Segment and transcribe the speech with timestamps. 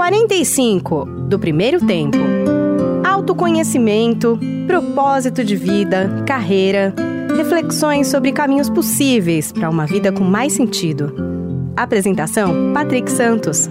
[0.00, 2.16] 45 do primeiro tempo.
[3.06, 6.94] Autoconhecimento, propósito de vida, carreira,
[7.36, 11.14] reflexões sobre caminhos possíveis para uma vida com mais sentido.
[11.76, 13.68] Apresentação: Patrick Santos.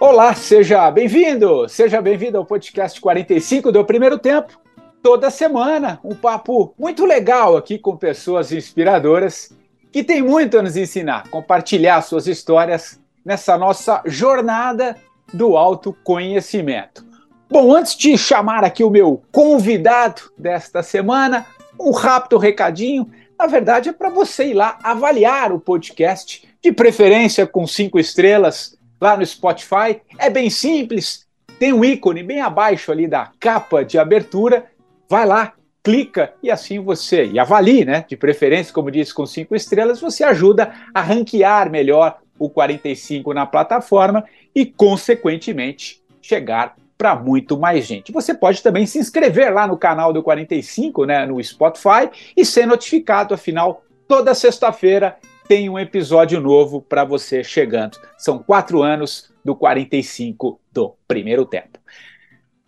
[0.00, 4.58] Olá, seja bem-vindo, seja bem-vindo ao podcast 45 do Primeiro Tempo.
[5.00, 9.54] Toda semana, um papo muito legal aqui com pessoas inspiradoras
[9.96, 14.94] que têm muito a nos ensinar, compartilhar suas histórias nessa nossa jornada
[15.32, 17.02] do autoconhecimento.
[17.48, 21.46] Bom, antes de chamar aqui o meu convidado desta semana,
[21.80, 23.10] um rápido recadinho.
[23.38, 28.78] Na verdade, é para você ir lá avaliar o podcast, de preferência com cinco estrelas,
[29.00, 30.02] lá no Spotify.
[30.18, 31.26] É bem simples,
[31.58, 34.66] tem um ícone bem abaixo ali da capa de abertura.
[35.08, 35.54] Vai lá,
[35.86, 38.04] clica e assim você, e avalie, né?
[38.08, 43.46] De preferência, como disse, com cinco estrelas, você ajuda a ranquear melhor o 45 na
[43.46, 48.10] plataforma e, consequentemente, chegar para muito mais gente.
[48.10, 52.66] Você pode também se inscrever lá no canal do 45, né, no Spotify, e ser
[52.66, 57.96] notificado, afinal, toda sexta-feira tem um episódio novo para você chegando.
[58.18, 61.78] São quatro anos do 45 do primeiro tempo.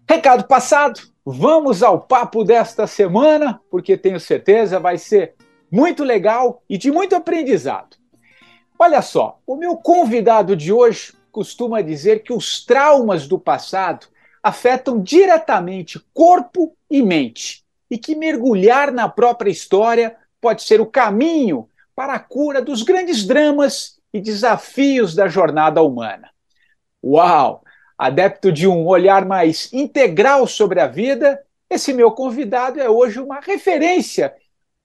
[0.08, 1.00] Recado passado,
[1.30, 5.34] vamos ao papo desta semana, porque tenho certeza vai ser
[5.70, 7.98] muito legal e de muito aprendizado.
[8.78, 14.06] Olha só, o meu convidado de hoje costuma dizer que os traumas do passado
[14.42, 21.68] afetam diretamente corpo e mente, e que mergulhar na própria história pode ser o caminho
[21.94, 26.30] para a cura dos grandes dramas e desafios da jornada humana.
[27.04, 27.62] Uau!
[27.98, 33.40] Adepto de um olhar mais integral sobre a vida, esse meu convidado é hoje uma
[33.40, 34.32] referência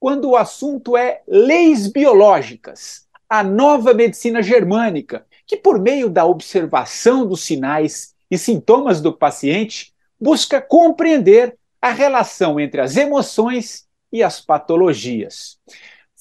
[0.04, 7.26] quando o assunto é leis biológicas, a nova medicina germânica, que, por meio da observação
[7.26, 14.42] dos sinais e sintomas do paciente, busca compreender a relação entre as emoções e as
[14.42, 15.58] patologias,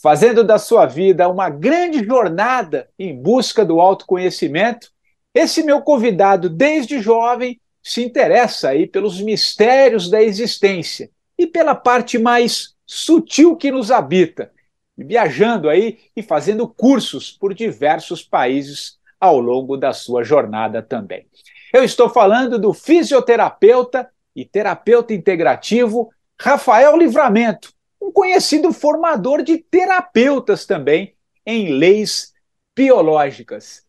[0.02, 4.93] fazendo da sua vida uma grande jornada em busca do autoconhecimento.
[5.34, 12.18] Esse meu convidado, desde jovem, se interessa aí pelos mistérios da existência e pela parte
[12.18, 14.52] mais sutil que nos habita,
[14.98, 21.26] viajando aí e fazendo cursos por diversos países ao longo da sua jornada também.
[21.74, 30.66] Eu estou falando do fisioterapeuta e terapeuta integrativo Rafael Livramento, um conhecido formador de terapeutas
[30.66, 32.34] também em leis
[32.76, 33.84] biológicas.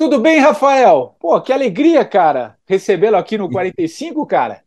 [0.00, 1.14] Tudo bem, Rafael?
[1.20, 4.62] Pô, que alegria, cara, recebê-lo aqui no 45, cara.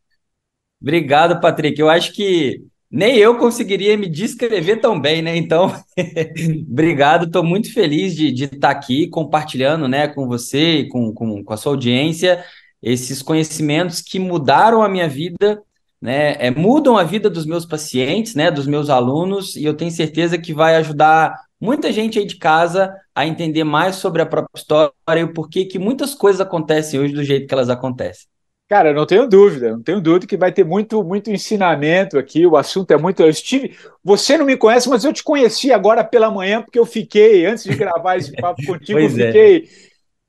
[0.80, 1.82] Obrigado, Patrick.
[1.82, 5.36] Eu acho que nem eu conseguiria me descrever tão bem, né?
[5.36, 5.74] Então,
[6.70, 11.44] obrigado, estou muito feliz de, estar tá aqui compartilhando né, com você e com, com,
[11.44, 12.46] com a sua audiência
[12.80, 15.64] esses conhecimentos que mudaram a minha vida,
[16.00, 16.36] né?
[16.38, 18.52] É, mudam a vida dos meus pacientes, né?
[18.52, 22.94] Dos meus alunos, e eu tenho certeza que vai ajudar muita gente aí de casa
[23.16, 24.92] a entender mais sobre a própria história
[25.22, 28.28] e o porquê que muitas coisas acontecem hoje do jeito que elas acontecem.
[28.68, 32.46] Cara, eu não tenho dúvida, não tenho dúvida que vai ter muito, muito ensinamento aqui.
[32.46, 33.22] O assunto é muito.
[33.22, 33.78] Eu estive.
[34.04, 37.64] Você não me conhece, mas eu te conheci agora pela manhã, porque eu fiquei, antes
[37.64, 39.10] de gravar esse papo contigo, eu é.
[39.10, 39.62] fiquei é.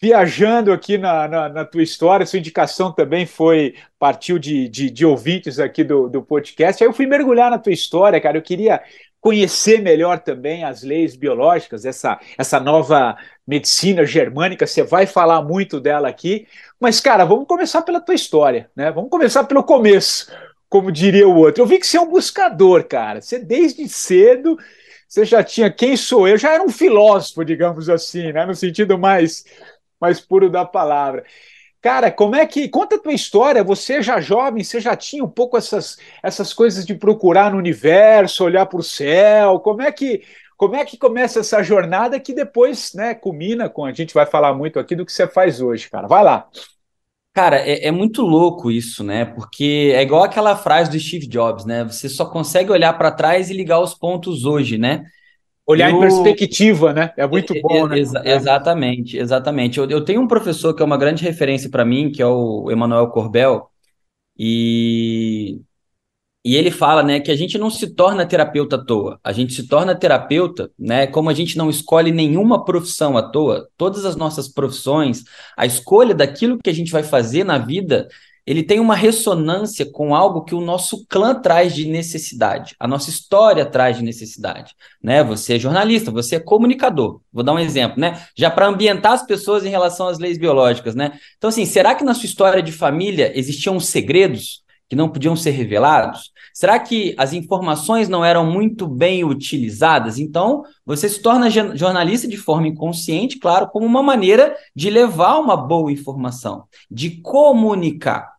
[0.01, 2.27] viajando aqui na, na, na, tua história.
[2.27, 6.83] Sua indicação também foi, partiu de, de, de ouvintes aqui do, do podcast.
[6.83, 8.37] Aí eu fui mergulhar na tua história, cara.
[8.37, 8.83] Eu queria
[9.25, 15.81] conhecer melhor também as leis biológicas, essa, essa nova medicina germânica, você vai falar muito
[15.81, 16.47] dela aqui.
[16.79, 18.93] Mas, cara, vamos começar pela tua história, né?
[18.93, 20.31] Vamos começar pelo começo,
[20.69, 21.63] como diria o outro.
[21.63, 23.23] Eu vi que você é um buscador, cara.
[23.23, 24.59] Você desde cedo
[25.09, 28.45] você já tinha quem sou eu, já era um filósofo, digamos assim, né?
[28.45, 29.47] No sentido mais,
[29.99, 31.25] mais puro da palavra.
[31.85, 32.67] Cara, como é que.
[32.67, 33.63] Conta a tua história.
[33.63, 38.43] Você já jovem, você já tinha um pouco essas, essas coisas de procurar no universo,
[38.43, 39.61] olhar para o céu.
[39.61, 40.23] Como é que.
[40.57, 44.55] Como é que começa essa jornada que depois, né, culmina com a gente vai falar
[44.55, 46.07] muito aqui do que você faz hoje, cara.
[46.07, 46.49] Vai lá.
[47.35, 49.27] Cara, é, é, muito louco isso, né?
[49.27, 51.85] Porque é igual aquela frase do Steve Jobs, né?
[51.85, 55.05] Você só consegue olhar para trás e ligar os pontos hoje, né?
[55.67, 55.97] Olhar eu...
[55.97, 57.13] em perspectiva, né?
[57.17, 57.99] É muito bom, né?
[57.99, 59.79] Exa exatamente, exatamente.
[59.79, 62.71] Eu, eu tenho um professor que é uma grande referência para mim, que é o
[62.71, 63.71] Emanuel Corbel,
[64.39, 65.61] e,
[66.45, 69.19] e ele fala, né, que a gente não se torna terapeuta à toa.
[69.25, 73.67] A gente se torna terapeuta, né, como a gente não escolhe nenhuma profissão à toa.
[73.77, 75.25] Todas as nossas profissões,
[75.57, 78.09] a escolha daquilo que a gente vai fazer na vida
[78.47, 83.11] ele tem uma ressonância com algo que o nosso clã traz de necessidade, a nossa
[83.11, 85.25] história traz de necessidade, né?
[85.25, 87.21] Você é jornalista, você é comunicador.
[87.33, 88.23] Vou dar um exemplo, né?
[88.37, 91.19] Já para ambientar as pessoas em relação às leis biológicas, né?
[91.39, 95.51] Então assim, será que na sua história de família existiam segredos que não podiam ser
[95.51, 96.33] revelados?
[96.53, 100.21] Será que as informações não eram muito bem utilizadas?
[100.21, 105.57] Então, você se torna jornalista de forma inconsciente, claro, como uma maneira de levar uma
[105.57, 108.34] boa informação, de comunicar.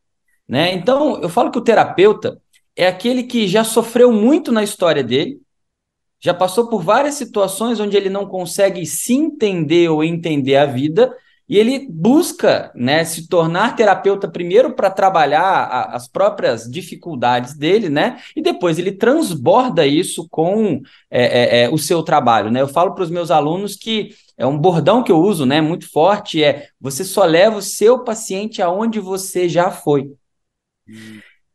[0.47, 0.73] Né?
[0.73, 2.39] Então, eu falo que o terapeuta
[2.75, 5.39] é aquele que já sofreu muito na história dele,
[6.19, 11.15] já passou por várias situações onde ele não consegue se entender ou entender a vida,
[11.47, 17.87] e ele busca né, se tornar terapeuta primeiro para trabalhar a, as próprias dificuldades dele,
[17.87, 18.19] né?
[18.35, 22.49] E depois ele transborda isso com é, é, é, o seu trabalho.
[22.49, 22.61] Né?
[22.61, 25.61] Eu falo para os meus alunos que é um bordão que eu uso, né?
[25.61, 30.11] Muito forte, é você só leva o seu paciente aonde você já foi.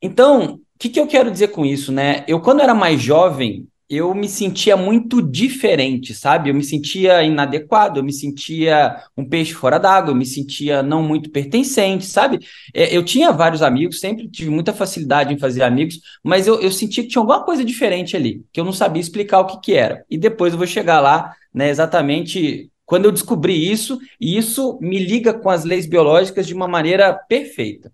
[0.03, 2.25] Então, o que, que eu quero dizer com isso, né?
[2.27, 6.49] Eu, quando era mais jovem, eu me sentia muito diferente, sabe?
[6.49, 11.03] Eu me sentia inadequado, eu me sentia um peixe fora d'água, eu me sentia não
[11.03, 12.39] muito pertencente, sabe?
[12.73, 16.71] É, eu tinha vários amigos, sempre tive muita facilidade em fazer amigos, mas eu, eu
[16.71, 19.75] sentia que tinha alguma coisa diferente ali, que eu não sabia explicar o que, que
[19.75, 20.05] era.
[20.09, 24.99] E depois eu vou chegar lá, né, exatamente quando eu descobri isso, e isso me
[24.99, 27.93] liga com as leis biológicas de uma maneira perfeita.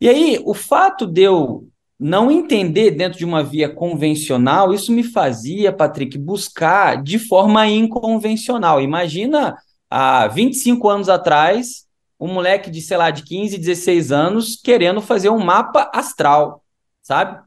[0.00, 5.02] E aí, o fato de eu não entender dentro de uma via convencional, isso me
[5.02, 8.80] fazia, Patrick, buscar de forma inconvencional.
[8.80, 9.56] Imagina
[9.90, 11.86] há 25 anos atrás,
[12.20, 16.62] um moleque de, sei lá, de 15, 16 anos querendo fazer um mapa astral,
[17.02, 17.40] sabe?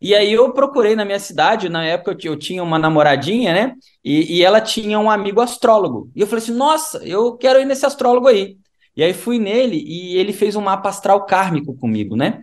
[0.00, 3.74] E aí eu procurei na minha cidade, na época eu tinha uma namoradinha, né?
[4.04, 6.10] E, e ela tinha um amigo astrólogo.
[6.14, 8.58] E eu falei assim: nossa, eu quero ir nesse astrólogo aí.
[8.96, 12.42] E aí fui nele e ele fez um mapa astral kármico comigo, né?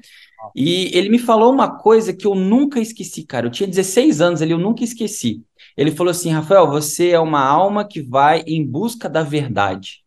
[0.55, 3.47] E ele me falou uma coisa que eu nunca esqueci, cara.
[3.47, 5.41] Eu tinha 16 anos ali, eu nunca esqueci.
[5.75, 10.03] Ele falou assim: Rafael, você é uma alma que vai em busca da verdade.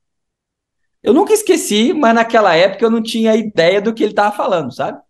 [1.02, 4.74] Eu nunca esqueci, mas naquela época eu não tinha ideia do que ele estava falando,
[4.74, 5.00] sabe?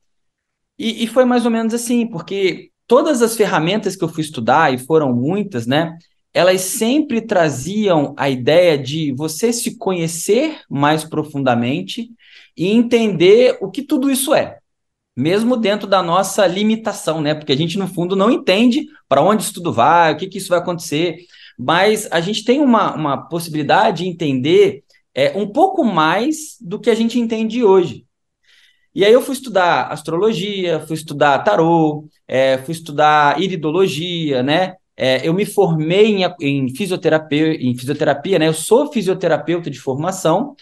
[0.78, 4.72] E, e foi mais ou menos assim, porque todas as ferramentas que eu fui estudar,
[4.72, 5.96] e foram muitas, né?
[6.36, 12.10] Elas sempre traziam a ideia de você se conhecer mais profundamente
[12.54, 14.58] e entender o que tudo isso é,
[15.16, 17.34] mesmo dentro da nossa limitação, né?
[17.34, 20.36] Porque a gente, no fundo, não entende para onde isso tudo vai, o que, que
[20.36, 21.20] isso vai acontecer,
[21.58, 24.84] mas a gente tem uma, uma possibilidade de entender
[25.14, 28.04] é, um pouco mais do que a gente entende hoje.
[28.94, 34.74] E aí eu fui estudar astrologia, fui estudar tarô, é, fui estudar iridologia, né?
[34.96, 38.48] É, eu me formei em, em, fisioterapia, em fisioterapia, né?
[38.48, 40.56] Eu sou fisioterapeuta de formação,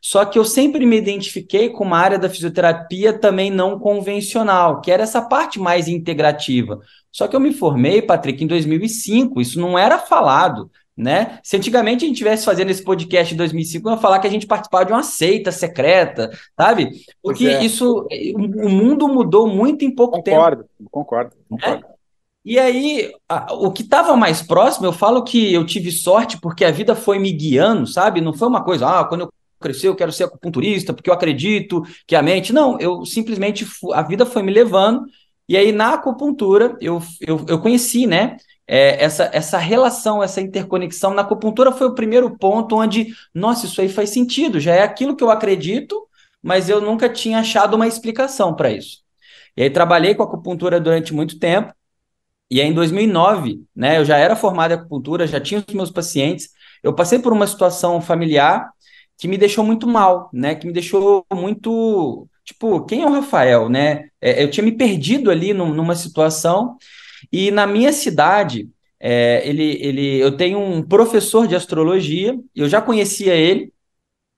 [0.00, 4.90] só que eu sempre me identifiquei com uma área da fisioterapia também não convencional, que
[4.90, 6.80] era essa parte mais integrativa.
[7.10, 10.70] Só que eu me formei, Patrick, em 2005, isso não era falado.
[10.96, 11.38] Né?
[11.42, 14.30] Se antigamente a gente estivesse fazendo esse podcast em 2005, eu ia falar que a
[14.30, 16.90] gente participava de uma seita secreta, sabe?
[17.22, 17.64] Porque é.
[17.64, 18.06] isso,
[18.36, 20.90] o mundo mudou muito em pouco concordo, tempo.
[20.90, 21.86] Concordo, concordo.
[21.86, 21.99] É?
[22.44, 26.64] E aí, a, o que estava mais próximo, eu falo que eu tive sorte porque
[26.64, 28.20] a vida foi me guiando, sabe?
[28.20, 31.82] Não foi uma coisa, ah, quando eu crescer eu quero ser acupunturista porque eu acredito
[32.06, 32.52] que a mente.
[32.52, 35.04] Não, eu simplesmente, a vida foi me levando.
[35.48, 38.36] E aí, na acupuntura, eu, eu, eu conheci, né?
[38.66, 41.12] É, essa, essa relação, essa interconexão.
[41.12, 45.16] Na acupuntura foi o primeiro ponto onde, nossa, isso aí faz sentido, já é aquilo
[45.16, 46.08] que eu acredito,
[46.42, 48.98] mas eu nunca tinha achado uma explicação para isso.
[49.56, 51.74] E aí, trabalhei com acupuntura durante muito tempo.
[52.50, 55.90] E aí, em 2009, né, eu já era formado em acupuntura, já tinha os meus
[55.90, 56.50] pacientes.
[56.82, 58.70] Eu passei por uma situação familiar
[59.18, 60.54] que me deixou muito mal, né?
[60.54, 62.26] Que me deixou muito.
[62.44, 64.08] Tipo, quem é o Rafael, né?
[64.20, 66.76] É, eu tinha me perdido ali num, numa situação.
[67.30, 72.80] E na minha cidade, é, ele, ele, eu tenho um professor de astrologia, eu já
[72.80, 73.72] conhecia ele,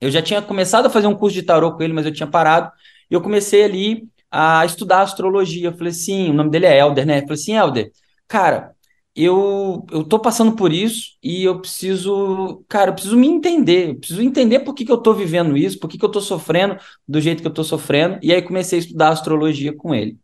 [0.01, 2.27] eu já tinha começado a fazer um curso de tarô com ele, mas eu tinha
[2.27, 2.71] parado.
[3.09, 5.69] E eu comecei ali a estudar astrologia.
[5.69, 7.17] Eu falei assim, o nome dele é Helder, né?
[7.19, 7.91] Eu falei assim, Helder,
[8.33, 8.75] cara,
[9.15, 13.95] eu eu tô passando por isso e eu preciso, cara, eu preciso me entender, eu
[13.99, 16.77] preciso entender por que, que eu tô vivendo isso, por que, que eu tô sofrendo
[17.07, 18.17] do jeito que eu tô sofrendo.
[18.23, 20.17] E aí comecei a estudar astrologia com ele.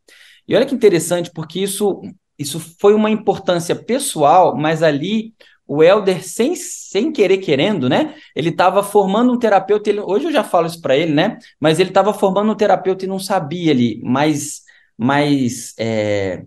[0.47, 2.01] E olha que interessante, porque isso
[2.37, 5.33] isso foi uma importância pessoal, mas ali
[5.67, 8.15] o Elder, sem, sem querer querendo, né?
[8.35, 9.89] Ele estava formando um terapeuta.
[9.89, 11.37] Ele, hoje eu já falo isso para ele, né?
[11.59, 14.63] Mas ele estava formando um terapeuta e não sabia ali, mais,
[14.97, 16.43] mais é,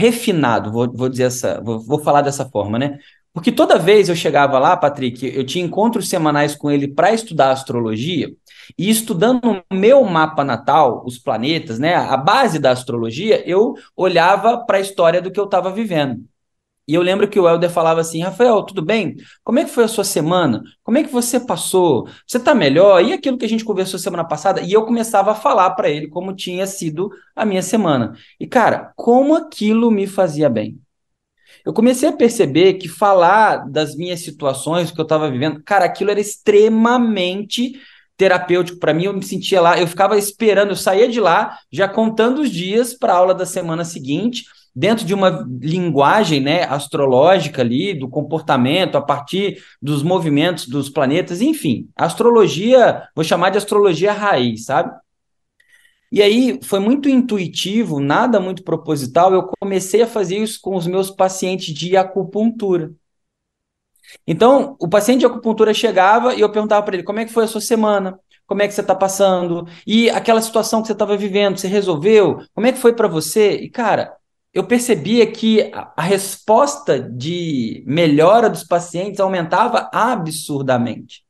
[0.00, 2.98] refinado, vou, vou dizer essa, vou, vou falar dessa forma, né?
[3.32, 7.50] Porque toda vez eu chegava lá, Patrick, eu tinha encontros semanais com ele para estudar
[7.52, 8.28] astrologia,
[8.78, 14.58] E estudando o meu mapa natal, os planetas, né, a base da astrologia, eu olhava
[14.66, 16.24] para a história do que eu estava vivendo.
[16.90, 19.16] E eu lembro que o Helder falava assim: Rafael, tudo bem?
[19.44, 20.60] Como é que foi a sua semana?
[20.82, 22.08] Como é que você passou?
[22.26, 23.00] Você está melhor?
[23.04, 24.60] E aquilo que a gente conversou semana passada?
[24.60, 28.16] E eu começava a falar para ele como tinha sido a minha semana.
[28.40, 30.80] E, cara, como aquilo me fazia bem.
[31.64, 36.10] Eu comecei a perceber que falar das minhas situações, que eu estava vivendo, cara, aquilo
[36.10, 37.74] era extremamente
[38.16, 39.04] terapêutico para mim.
[39.04, 42.94] Eu me sentia lá, eu ficava esperando, eu saía de lá já contando os dias
[42.94, 48.96] para a aula da semana seguinte dentro de uma linguagem né, astrológica ali, do comportamento,
[48.96, 54.92] a partir dos movimentos dos planetas, enfim, astrologia, vou chamar de astrologia raiz, sabe?
[56.12, 60.86] E aí foi muito intuitivo, nada muito proposital, eu comecei a fazer isso com os
[60.86, 62.92] meus pacientes de acupuntura.
[64.26, 67.44] Então, o paciente de acupuntura chegava e eu perguntava para ele como é que foi
[67.44, 71.16] a sua semana, como é que você está passando, e aquela situação que você estava
[71.16, 73.52] vivendo, você resolveu, como é que foi para você?
[73.52, 74.16] E, cara,
[74.52, 81.24] eu percebia que a resposta de melhora dos pacientes aumentava absurdamente.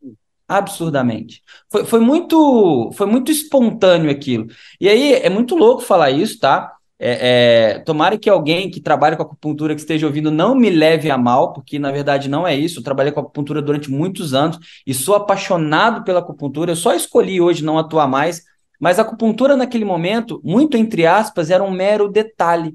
[0.49, 1.43] Absurdamente.
[1.71, 4.47] Foi, foi, muito, foi muito espontâneo aquilo.
[4.81, 6.73] E aí é muito louco falar isso, tá?
[6.99, 11.11] É, é, tomara que alguém que trabalha com acupuntura que esteja ouvindo não me leve
[11.11, 12.81] a mal, porque na verdade não é isso.
[12.81, 16.73] Eu trabalhei com acupuntura durante muitos anos e sou apaixonado pela acupuntura.
[16.73, 18.43] Eu só escolhi hoje não atuar mais,
[18.79, 22.75] mas a acupuntura naquele momento, muito entre aspas, era um mero detalhe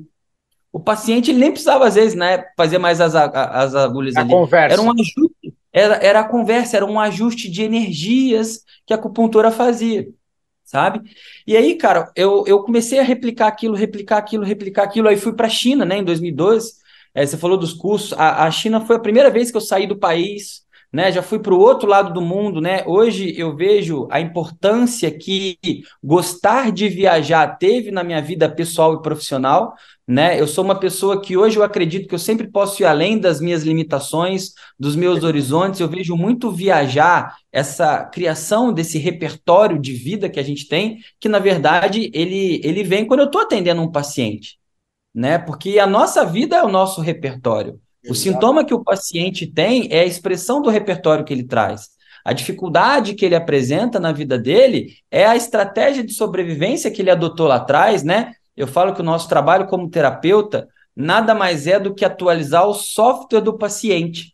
[0.75, 4.29] o paciente ele nem precisava, às vezes, né, fazer mais as, as agulhas a ali.
[4.29, 4.73] Conversa.
[4.73, 9.51] Era um ajuste, era, era a conversa, era um ajuste de energias que a acupuntura
[9.51, 10.05] fazia,
[10.65, 10.99] sabe?
[11.47, 15.07] E aí, cara, eu, eu comecei a replicar aquilo, replicar aquilo, replicar aquilo.
[15.07, 16.73] Aí fui para a China, né, em 2012.
[17.13, 18.11] É, você falou dos cursos.
[18.11, 21.11] A, a China foi a primeira vez que eu saí do país né?
[21.11, 22.83] Já fui para o outro lado do mundo, né?
[22.85, 25.57] Hoje eu vejo a importância que
[26.03, 29.75] gostar de viajar teve na minha vida pessoal e profissional,
[30.07, 30.39] né?
[30.39, 33.41] Eu sou uma pessoa que hoje eu acredito que eu sempre posso ir além das
[33.41, 35.79] minhas limitações, dos meus horizontes.
[35.79, 41.29] Eu vejo muito viajar, essa criação desse repertório de vida que a gente tem, que
[41.29, 44.59] na verdade ele ele vem quando eu estou atendendo um paciente,
[45.13, 45.37] né?
[45.39, 47.81] Porque a nossa vida é o nosso repertório.
[48.09, 51.89] O sintoma que o paciente tem é a expressão do repertório que ele traz.
[52.23, 57.11] A dificuldade que ele apresenta na vida dele é a estratégia de sobrevivência que ele
[57.11, 58.33] adotou lá atrás, né?
[58.55, 62.73] Eu falo que o nosso trabalho como terapeuta nada mais é do que atualizar o
[62.73, 64.33] software do paciente.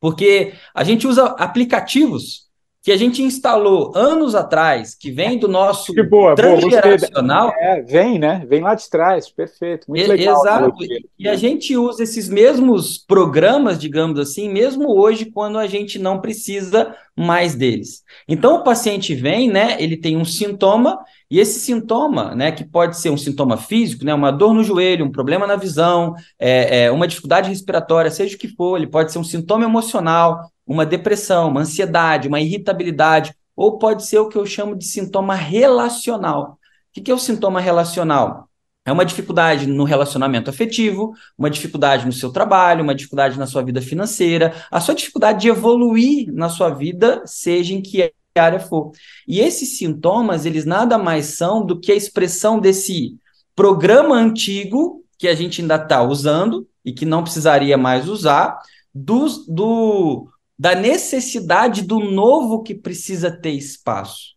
[0.00, 2.47] Porque a gente usa aplicativos
[2.88, 7.48] que a gente instalou anos atrás, que vem do nosso que boa, transgeracional.
[7.48, 8.46] Boa, é, vem, né?
[8.48, 9.86] Vem lá de trás, perfeito.
[9.86, 10.40] Muito e, legal.
[10.40, 10.74] Exato.
[11.18, 16.18] E a gente usa esses mesmos programas, digamos assim, mesmo hoje, quando a gente não
[16.18, 18.02] precisa mais deles.
[18.26, 19.76] Então, o paciente vem, né?
[19.78, 20.98] Ele tem um sintoma,
[21.30, 25.04] e esse sintoma, né, que pode ser um sintoma físico, né, uma dor no joelho,
[25.04, 29.12] um problema na visão, é, é, uma dificuldade respiratória, seja o que for, ele pode
[29.12, 34.38] ser um sintoma emocional, uma depressão, uma ansiedade, uma irritabilidade, ou pode ser o que
[34.38, 36.58] eu chamo de sintoma relacional.
[36.96, 38.48] O que é o sintoma relacional?
[38.84, 43.62] É uma dificuldade no relacionamento afetivo, uma dificuldade no seu trabalho, uma dificuldade na sua
[43.62, 48.92] vida financeira, a sua dificuldade de evoluir na sua vida, seja em que área for.
[49.26, 53.16] E esses sintomas, eles nada mais são do que a expressão desse
[53.54, 58.58] programa antigo que a gente ainda está usando e que não precisaria mais usar,
[58.94, 60.28] do, do,
[60.58, 64.36] da necessidade do novo que precisa ter espaço.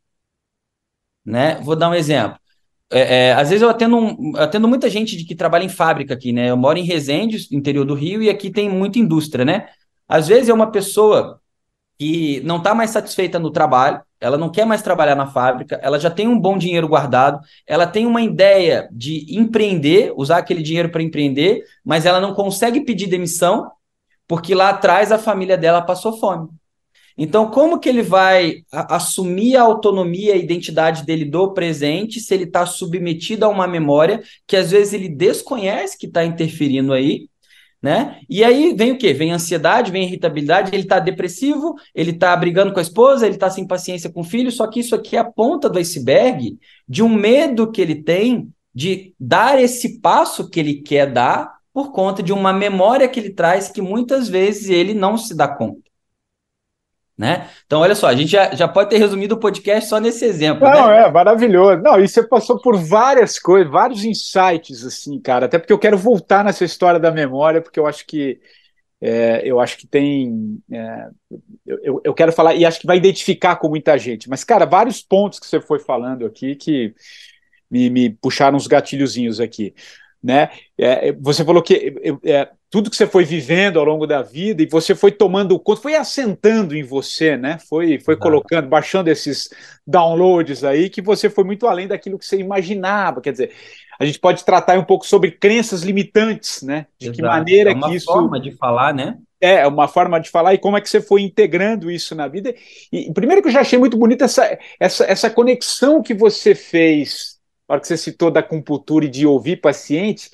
[1.26, 1.62] Né?
[1.62, 2.40] Vou dar um exemplo.
[2.92, 6.14] É, é, às vezes eu atendo, um, atendo muita gente de que trabalha em fábrica
[6.14, 6.50] aqui, né?
[6.50, 9.70] Eu moro em Resende, interior do Rio, e aqui tem muita indústria, né?
[10.08, 11.41] Às vezes é uma pessoa
[12.02, 16.00] que não está mais satisfeita no trabalho, ela não quer mais trabalhar na fábrica, ela
[16.00, 20.90] já tem um bom dinheiro guardado, ela tem uma ideia de empreender, usar aquele dinheiro
[20.90, 23.70] para empreender, mas ela não consegue pedir demissão
[24.28, 26.50] porque lá atrás a família dela passou fome.
[27.16, 32.34] Então, como que ele vai assumir a autonomia e a identidade dele do presente se
[32.34, 37.30] ele está submetido a uma memória que às vezes ele desconhece que está interferindo aí,
[37.82, 38.20] né?
[38.30, 39.14] E aí vem o quê?
[39.14, 43.50] Vem ansiedade, vem irritabilidade, ele está depressivo, ele está brigando com a esposa, ele está
[43.50, 46.58] sem paciência com o filho, só que isso aqui é a ponta do iceberg
[46.88, 51.92] de um medo que ele tem de dar esse passo que ele quer dar por
[51.92, 55.91] conta de uma memória que ele traz que muitas vezes ele não se dá conta.
[57.18, 57.48] Né?
[57.66, 60.68] Então, olha só, a gente já, já pode ter resumido o podcast só nesse exemplo.
[60.68, 61.06] Não, né?
[61.06, 61.82] é maravilhoso.
[61.82, 65.46] Não, e você passou por várias coisas, vários insights, assim, cara.
[65.46, 68.40] Até porque eu quero voltar nessa história da memória, porque eu acho que
[69.02, 70.62] é, eu acho que tem.
[70.72, 71.08] É,
[71.66, 75.02] eu, eu quero falar, e acho que vai identificar com muita gente, mas, cara, vários
[75.02, 76.94] pontos que você foi falando aqui que
[77.70, 79.74] me, me puxaram uns gatilhozinhos aqui.
[80.22, 80.52] Né?
[80.78, 84.66] É, você falou que é, tudo que você foi vivendo ao longo da vida e
[84.66, 87.60] você foi tomando conta, foi assentando em você, né?
[87.70, 89.50] Foi, foi colocando, baixando esses
[89.86, 93.20] downloads aí, que você foi muito além daquilo que você imaginava.
[93.20, 93.52] Quer dizer,
[94.00, 96.88] a gente pode tratar um pouco sobre crenças limitantes, né?
[96.98, 97.18] De Exato.
[97.18, 98.10] que maneira é que isso.
[98.10, 99.18] uma forma de falar, né?
[99.42, 102.30] É, é, uma forma de falar e como é que você foi integrando isso na
[102.30, 102.56] vida.
[102.90, 107.38] E primeiro que eu já achei muito bonita essa, essa, essa conexão que você fez,
[107.68, 110.30] na hora que você citou da acupuntura e de ouvir paciente,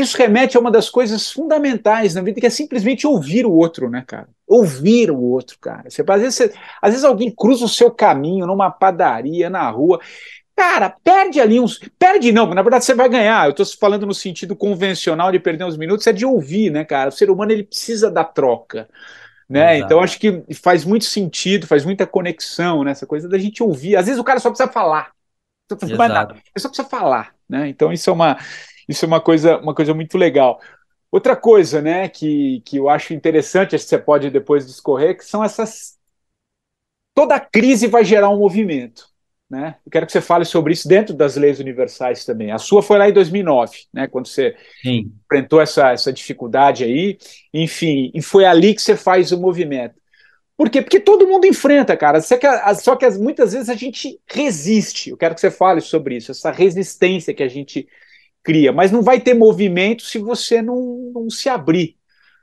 [0.00, 3.88] isso remete a uma das coisas fundamentais na vida, que é simplesmente ouvir o outro,
[3.88, 4.28] né, cara?
[4.46, 5.88] Ouvir o outro, cara.
[5.88, 10.00] Você, às, vezes, você, às vezes alguém cruza o seu caminho numa padaria, na rua,
[10.58, 11.78] Cara, perde ali uns.
[11.96, 13.44] Perde não, na verdade você vai ganhar.
[13.46, 17.10] Eu estou falando no sentido convencional de perder uns minutos, é de ouvir, né, cara?
[17.10, 18.88] O ser humano ele precisa da troca.
[19.48, 19.78] Né?
[19.78, 23.08] Então acho que faz muito sentido, faz muita conexão nessa né?
[23.08, 23.94] coisa da gente ouvir.
[23.94, 25.12] Às vezes o cara só precisa falar.
[26.34, 27.68] Ele só precisa falar, né?
[27.68, 28.36] Então isso é uma
[28.88, 30.60] isso é uma coisa uma coisa muito legal.
[31.10, 35.24] Outra coisa, né, que, que eu acho interessante, acho que você pode depois discorrer, que
[35.24, 35.98] são essas
[37.14, 39.08] toda crise vai gerar um movimento.
[39.50, 39.76] Né?
[39.84, 42.52] Eu quero que você fale sobre isso dentro das leis universais também.
[42.52, 45.10] A sua foi lá em 2009, né, quando você Sim.
[45.24, 47.16] enfrentou essa, essa dificuldade aí,
[47.52, 49.98] enfim, e foi ali que você faz o movimento.
[50.54, 50.82] Por quê?
[50.82, 52.20] Porque todo mundo enfrenta, cara.
[52.20, 55.10] Só que, só que muitas vezes a gente resiste.
[55.10, 57.88] Eu quero que você fale sobre isso, essa resistência que a gente
[58.42, 58.72] cria.
[58.72, 61.96] Mas não vai ter movimento se você não, não se abrir.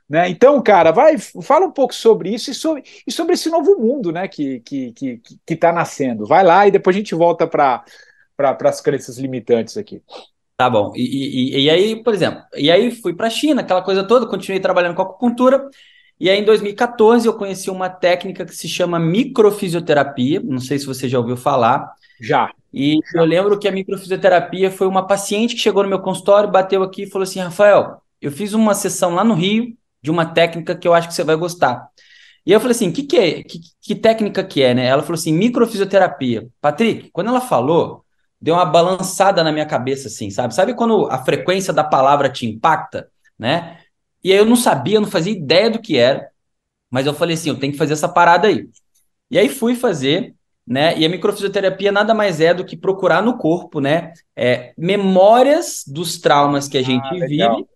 [0.08, 0.28] Né?
[0.28, 4.12] Então, cara, vai, fala um pouco sobre isso e sobre, e sobre esse novo mundo
[4.12, 6.26] né, que está que, que, que tá nascendo.
[6.26, 7.84] Vai lá e depois a gente volta para
[8.36, 10.00] pra, as crenças limitantes aqui.
[10.56, 10.92] Tá bom.
[10.94, 14.26] E, e, e aí, por exemplo, e aí fui para a China, aquela coisa toda,
[14.26, 15.68] continuei trabalhando com acupuntura.
[16.18, 20.40] E aí, em 2014, eu conheci uma técnica que se chama microfisioterapia.
[20.42, 21.92] Não sei se você já ouviu falar.
[22.18, 22.50] Já.
[22.78, 26.82] E eu lembro que a microfisioterapia foi uma paciente que chegou no meu consultório, bateu
[26.82, 30.76] aqui e falou assim: Rafael, eu fiz uma sessão lá no Rio de uma técnica
[30.76, 31.88] que eu acho que você vai gostar.
[32.44, 34.84] E eu falei assim, que que, é, que, que técnica que é, né?
[34.84, 36.48] Ela falou assim, microfisioterapia.
[36.60, 38.04] Patrick, quando ela falou,
[38.38, 40.54] deu uma balançada na minha cabeça, assim, sabe?
[40.54, 43.08] Sabe quando a frequência da palavra te impacta,
[43.38, 43.78] né?
[44.22, 46.28] E aí eu não sabia, não fazia ideia do que era,
[46.90, 48.68] mas eu falei assim, eu tenho que fazer essa parada aí.
[49.30, 50.35] E aí fui fazer,
[50.66, 50.98] né?
[50.98, 54.12] E a microfisioterapia nada mais é do que procurar no corpo, né?
[54.34, 57.66] É, memórias dos traumas que a gente ah, vive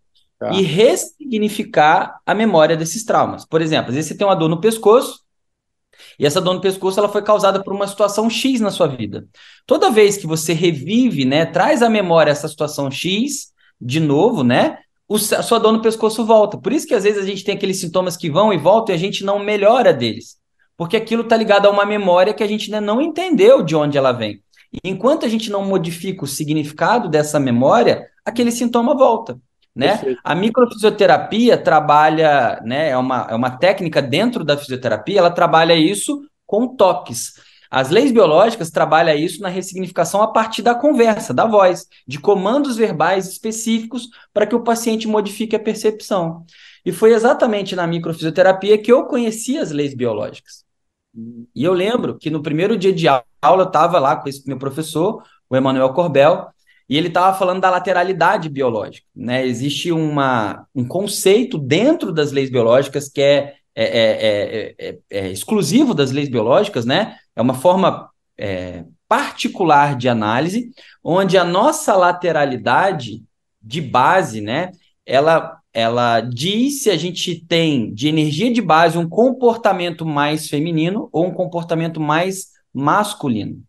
[0.40, 0.52] Tá.
[0.54, 3.44] e ressignificar a memória desses traumas.
[3.44, 5.20] Por exemplo, às vezes você tem uma dor no pescoço,
[6.18, 9.28] e essa dor no pescoço ela foi causada por uma situação X na sua vida.
[9.66, 14.78] Toda vez que você revive, né, traz à memória essa situação X de novo, né,
[15.06, 16.56] o, a sua dor no pescoço volta.
[16.56, 18.96] Por isso que às vezes a gente tem aqueles sintomas que vão e voltam e
[18.96, 20.39] a gente não melhora deles.
[20.80, 23.98] Porque aquilo está ligado a uma memória que a gente ainda não entendeu de onde
[23.98, 24.42] ela vem.
[24.72, 29.38] E enquanto a gente não modifica o significado dessa memória, aquele sintoma volta.
[29.76, 30.00] Né?
[30.24, 36.22] A microfisioterapia trabalha, né, é, uma, é uma técnica dentro da fisioterapia, ela trabalha isso
[36.46, 37.34] com toques.
[37.70, 42.78] As leis biológicas trabalham isso na ressignificação a partir da conversa, da voz, de comandos
[42.78, 46.42] verbais específicos para que o paciente modifique a percepção.
[46.86, 50.69] E foi exatamente na microfisioterapia que eu conheci as leis biológicas.
[51.14, 54.58] E eu lembro que no primeiro dia de aula eu estava lá com esse meu
[54.58, 56.46] professor, o Emanuel Corbel,
[56.88, 59.06] e ele estava falando da lateralidade biológica.
[59.14, 59.46] Né?
[59.46, 66.10] Existe uma, um conceito dentro das leis biológicas que é, é, é, é exclusivo das
[66.10, 67.16] leis biológicas, né?
[67.34, 68.10] é uma forma
[69.10, 70.70] particular de análise,
[71.02, 73.24] onde a nossa lateralidade
[73.60, 74.70] de base, né,
[75.04, 81.08] ela, ela diz se a gente tem de energia de base um comportamento mais feminino
[81.12, 83.62] ou um comportamento mais masculino,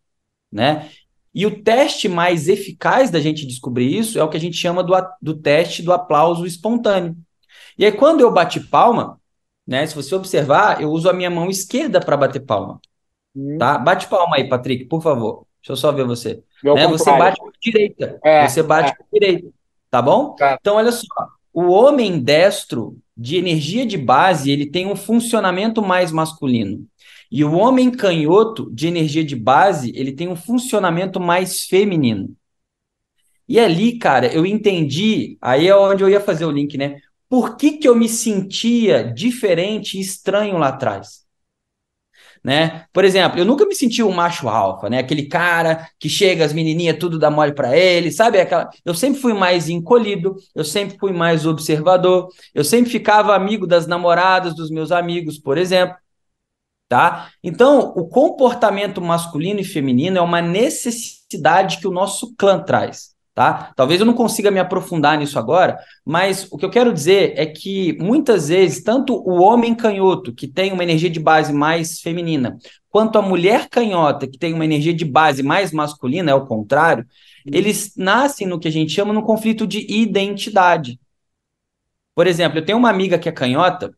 [0.50, 0.90] né?
[1.34, 4.82] E o teste mais eficaz da gente descobrir isso é o que a gente chama
[4.82, 7.16] do, do teste do aplauso espontâneo.
[7.78, 9.18] E aí, quando eu bati palma,
[9.66, 9.86] né?
[9.86, 12.80] Se você observar, eu uso a minha mão esquerda para bater palma.
[13.34, 13.56] Hum.
[13.58, 13.78] Tá?
[13.78, 15.46] Bate palma aí, Patrick, por favor.
[15.60, 16.42] Deixa eu só ver você.
[16.62, 16.86] Né?
[16.88, 18.20] Você bate com a direita.
[18.24, 18.94] É, você bate é.
[18.94, 19.48] com a direita.
[19.90, 20.34] Tá bom?
[20.34, 20.58] Tá.
[20.60, 21.06] Então, olha só.
[21.52, 26.86] O homem destro de energia de base, ele tem um funcionamento mais masculino.
[27.30, 32.34] E o homem canhoto de energia de base, ele tem um funcionamento mais feminino.
[33.48, 37.00] E ali, cara, eu entendi, aí é onde eu ia fazer o link, né?
[37.28, 41.22] Por que, que eu me sentia diferente e estranho lá atrás?
[42.42, 42.86] Né?
[42.92, 44.98] Por exemplo, eu nunca me senti um macho alfa, né?
[44.98, 48.40] Aquele cara que chega, as menininhas tudo dá mole para ele, sabe?
[48.40, 48.68] Aquela...
[48.84, 53.86] Eu sempre fui mais encolhido, eu sempre fui mais observador, eu sempre ficava amigo das
[53.86, 55.96] namoradas dos meus amigos, por exemplo.
[56.88, 57.30] Tá?
[57.42, 63.72] Então, o comportamento masculino e feminino é uma necessidade que o nosso clã traz tá?
[63.74, 67.46] Talvez eu não consiga me aprofundar nisso agora, mas o que eu quero dizer é
[67.46, 72.58] que muitas vezes, tanto o homem canhoto, que tem uma energia de base mais feminina,
[72.90, 77.06] quanto a mulher canhota, que tem uma energia de base mais masculina, é o contrário,
[77.46, 81.00] eles nascem no que a gente chama no conflito de identidade.
[82.14, 83.94] Por exemplo, eu tenho uma amiga que é canhota,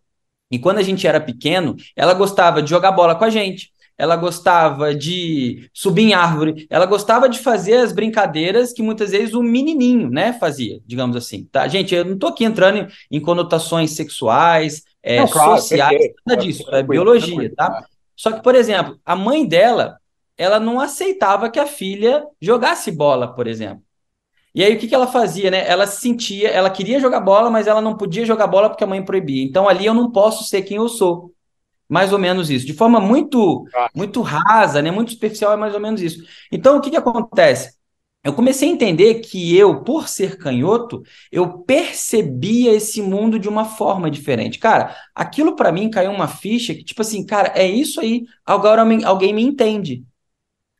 [0.51, 4.17] e quando a gente era pequeno, ela gostava de jogar bola com a gente ela
[4.17, 9.43] gostava de subir em árvore, ela gostava de fazer as brincadeiras que muitas vezes o
[9.43, 11.69] menininho, né, fazia, digamos assim, tá?
[11.69, 16.43] Gente, eu não estou aqui entrando em, em conotações sexuais, é, não, claro, sociais, nada
[16.43, 17.85] disso, é biologia, tá?
[18.17, 19.99] Só que, por exemplo, a mãe dela,
[20.37, 23.83] ela não aceitava que a filha jogasse bola, por exemplo.
[24.55, 25.69] E aí o que, que ela fazia, né?
[25.69, 28.87] Ela se sentia, ela queria jogar bola, mas ela não podia jogar bola porque a
[28.87, 29.43] mãe proibia.
[29.43, 31.34] Então ali eu não posso ser quem eu sou.
[31.88, 32.66] Mais ou menos isso.
[32.66, 34.90] De forma muito, muito rasa, né?
[34.90, 36.25] Muito superficial, é mais ou menos isso.
[36.51, 37.75] Então, o que, que acontece?
[38.25, 43.66] Eu comecei a entender que eu, por ser canhoto, eu percebia esse mundo de uma
[43.66, 44.59] forma diferente.
[44.59, 48.25] Cara, aquilo para mim caiu uma ficha que, tipo assim, cara, é isso aí.
[48.47, 50.05] Agora alguém me entende.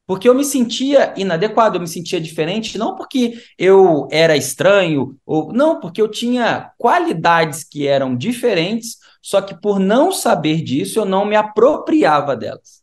[0.07, 5.51] Porque eu me sentia inadequado, eu me sentia diferente, não porque eu era estranho, ou
[5.53, 11.07] não, porque eu tinha qualidades que eram diferentes só que por não saber disso, eu
[11.07, 12.83] não me apropriava delas.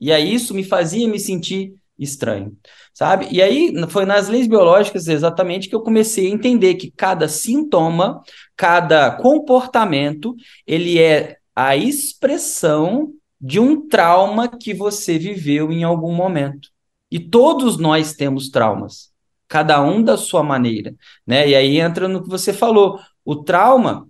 [0.00, 2.56] E aí isso me fazia me sentir estranho,
[2.92, 3.28] sabe?
[3.30, 8.20] E aí foi nas leis biológicas exatamente que eu comecei a entender que cada sintoma,
[8.56, 10.34] cada comportamento,
[10.66, 16.68] ele é a expressão de um trauma que você viveu em algum momento.
[17.08, 19.12] E todos nós temos traumas,
[19.46, 21.48] cada um da sua maneira, né?
[21.48, 24.08] E aí entra no que você falou, o trauma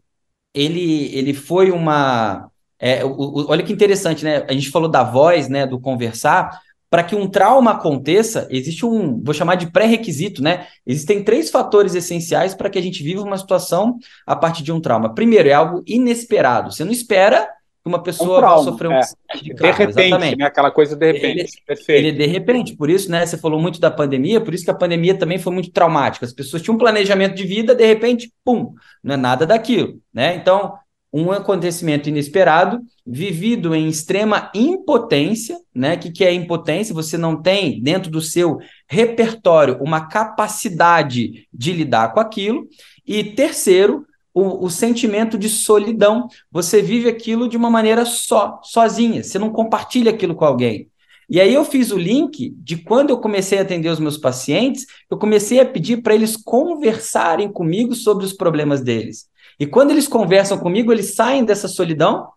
[0.57, 2.51] ele, ele foi uma.
[2.79, 4.45] É, o, o, olha que interessante, né?
[4.49, 5.67] A gente falou da voz, né?
[5.67, 6.61] Do conversar.
[6.89, 10.67] Para que um trauma aconteça, existe um, vou chamar de pré-requisito, né?
[10.87, 14.81] Existem três fatores essenciais para que a gente viva uma situação a partir de um
[14.81, 15.13] trauma.
[15.13, 16.73] Primeiro, é algo inesperado.
[16.73, 17.49] Você não espera
[17.89, 19.01] uma pessoa um vá sofrer um é.
[19.35, 20.39] de, de repente, exatamente.
[20.39, 20.45] né?
[20.47, 21.63] Aquela coisa de repente.
[21.89, 22.09] Ele.
[22.09, 23.25] Ele de repente, por isso, né?
[23.25, 26.27] Você falou muito da pandemia, por isso que a pandemia também foi muito traumática.
[26.27, 30.35] As pessoas tinham um planejamento de vida, de repente, pum, não é nada daquilo, né?
[30.35, 30.75] Então,
[31.13, 35.95] um acontecimento inesperado, vivido em extrema impotência, né?
[35.95, 36.95] O que, que é impotência?
[36.95, 42.69] Você não tem dentro do seu repertório uma capacidade de lidar com aquilo.
[43.07, 44.05] E terceiro,
[44.37, 46.29] o, o, sentimento de solidão.
[46.53, 49.23] Você vive aquilo de uma maneira só, sozinha.
[49.23, 50.91] Você não compartilha aquilo com alguém.
[51.27, 54.85] E aí eu fiz o link de quando eu comecei a atender os meus pacientes,
[55.11, 59.27] eu comecei a pedir para eles conversarem comigo sobre os problemas deles.
[59.59, 62.29] E quando eles conversam comigo, eles saem dessa solidão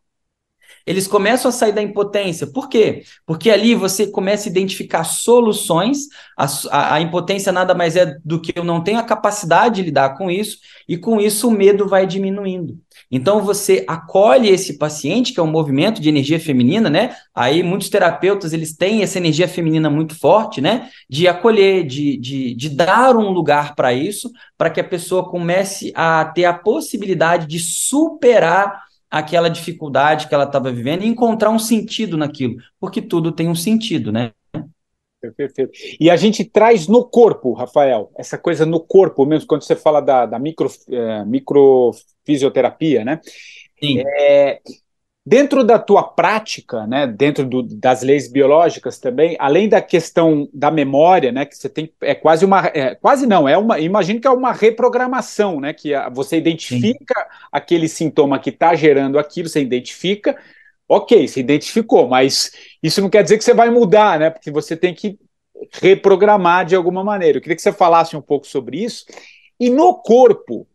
[0.89, 2.47] eles começam a sair da impotência.
[2.47, 3.04] Por quê?
[3.23, 6.08] Porque ali você começa a identificar soluções.
[6.36, 9.82] A, a, a, impotência nada mais é do que eu não tenho a capacidade de
[9.84, 12.75] lidar com isso, e com isso o medo vai diminuindo.
[13.12, 17.15] Então você acolhe esse paciente, que é um movimento de energia feminina, né?
[17.36, 20.89] Aí muitos terapeutas eles têm essa energia feminina muito forte, né?
[21.08, 25.91] De acolher, de, de, de dar um lugar para isso, para que a pessoa comece
[25.93, 31.60] a ter a possibilidade de superar aquela dificuldade que ela estava vivendo e encontrar um
[31.60, 34.32] sentido naquilo, porque tudo tem um sentido, né?
[35.22, 35.72] Perfeito.
[36.00, 40.00] E a gente traz no corpo, Rafael, essa coisa no corpo mesmo, quando você fala
[40.00, 43.19] da, da micro, é, microfisioterapia, né?
[43.82, 44.02] Sim.
[44.06, 44.62] É,
[45.25, 50.71] Dentro da tua prática, né, dentro do, das leis biológicas também, além da questão da
[50.71, 54.27] memória, né, que você tem é quase uma é, quase não é uma imagino que
[54.27, 57.47] é uma reprogramação, né, que você identifica Sim.
[57.51, 60.36] aquele sintoma que está gerando aquilo, você identifica,
[60.88, 62.51] ok, você identificou, mas
[62.82, 65.19] isso não quer dizer que você vai mudar, né, porque você tem que
[65.82, 67.38] reprogramar de alguma maneira.
[67.38, 69.05] Eu queria que você falasse um pouco sobre isso.
[69.60, 70.65] E no corpo,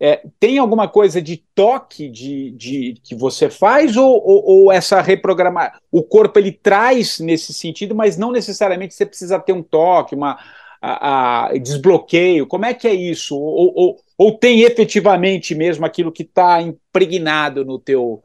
[0.00, 5.00] é, tem alguma coisa de toque de, de que você faz ou, ou, ou, essa
[5.00, 5.80] reprogramar?
[5.90, 10.38] O corpo ele traz nesse sentido, mas não necessariamente você precisa ter um toque, uma
[10.84, 12.46] a, a, desbloqueio.
[12.46, 13.36] Como é que é isso?
[13.36, 18.22] Ou, ou, ou tem efetivamente mesmo aquilo que está impregnado no teu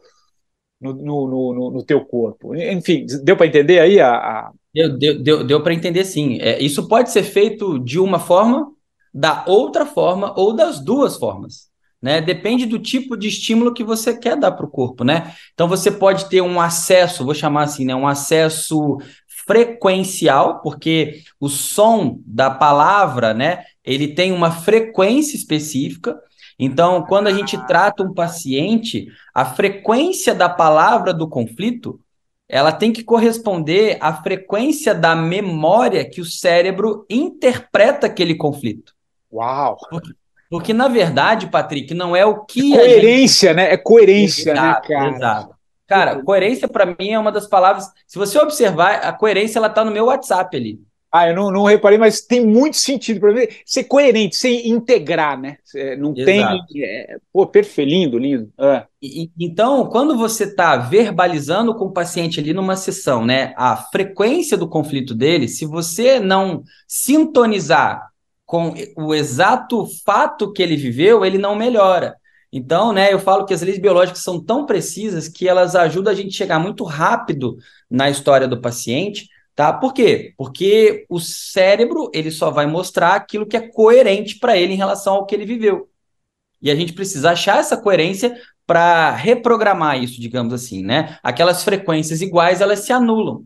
[0.82, 2.56] no, no, no, no, teu corpo?
[2.56, 4.52] Enfim, deu para entender aí a, a...
[4.74, 6.38] Deu, deu, deu, deu para entender sim.
[6.42, 8.72] É, isso pode ser feito de uma forma,
[9.14, 11.70] da outra forma ou das duas formas.
[12.02, 12.22] né?
[12.22, 15.34] Depende do tipo de estímulo que você quer dar para o corpo, né?
[15.54, 17.94] Então você pode ter um acesso, vou chamar assim, né?
[17.94, 18.98] Um acesso
[19.46, 23.64] frequencial, porque o som da palavra, né?
[23.84, 26.18] Ele tem uma frequência específica.
[26.58, 32.00] Então, quando a gente trata um paciente, a frequência da palavra do conflito,
[32.48, 38.94] ela tem que corresponder à frequência da memória que o cérebro interpreta aquele conflito.
[39.32, 39.78] Uau!
[39.90, 40.14] Porque,
[40.50, 42.74] porque, na verdade, Patrick, não é o que.
[42.74, 43.58] É coerência, gente...
[43.58, 43.74] né?
[43.74, 45.16] É coerência, né, exato, né, cara?
[45.16, 45.56] Exato.
[45.88, 47.88] Cara, coerência para mim é uma das palavras.
[48.08, 50.80] Se você observar, a coerência ela tá no meu WhatsApp ali.
[51.12, 55.40] Ah, eu não, não reparei, mas tem muito sentido para mim ser coerente, ser integrar,
[55.40, 55.58] né?
[55.98, 56.66] Não Exato.
[56.68, 56.84] tem.
[56.84, 58.52] É, pô, perfeito, lindo, lindo.
[58.60, 58.86] Ah.
[59.02, 64.56] E, então, quando você está verbalizando com o paciente ali numa sessão, né, a frequência
[64.56, 68.09] do conflito dele, se você não sintonizar
[68.50, 72.16] com o exato fato que ele viveu, ele não melhora.
[72.52, 76.16] Então, né, eu falo que as leis biológicas são tão precisas que elas ajudam a
[76.16, 77.58] gente a chegar muito rápido
[77.88, 79.72] na história do paciente, tá?
[79.72, 80.34] Por quê?
[80.36, 85.14] Porque o cérebro, ele só vai mostrar aquilo que é coerente para ele em relação
[85.14, 85.88] ao que ele viveu.
[86.60, 88.36] E a gente precisa achar essa coerência
[88.66, 91.20] para reprogramar isso, digamos assim, né?
[91.22, 93.44] Aquelas frequências iguais, elas se anulam.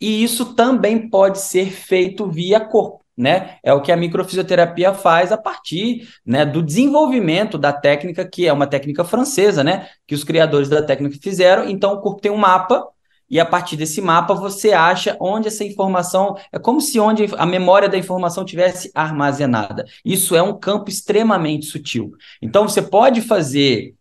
[0.00, 3.56] E isso também pode ser feito via corpo né?
[3.62, 8.52] É o que a microfisioterapia faz a partir né, do desenvolvimento da técnica, que é
[8.52, 9.88] uma técnica francesa, né?
[10.06, 11.68] Que os criadores da técnica fizeram.
[11.68, 12.86] Então, o corpo tem um mapa,
[13.28, 16.36] e a partir desse mapa você acha onde essa informação.
[16.52, 19.84] É como se onde a memória da informação tivesse armazenada.
[20.04, 22.12] Isso é um campo extremamente sutil.
[22.40, 23.94] Então, você pode fazer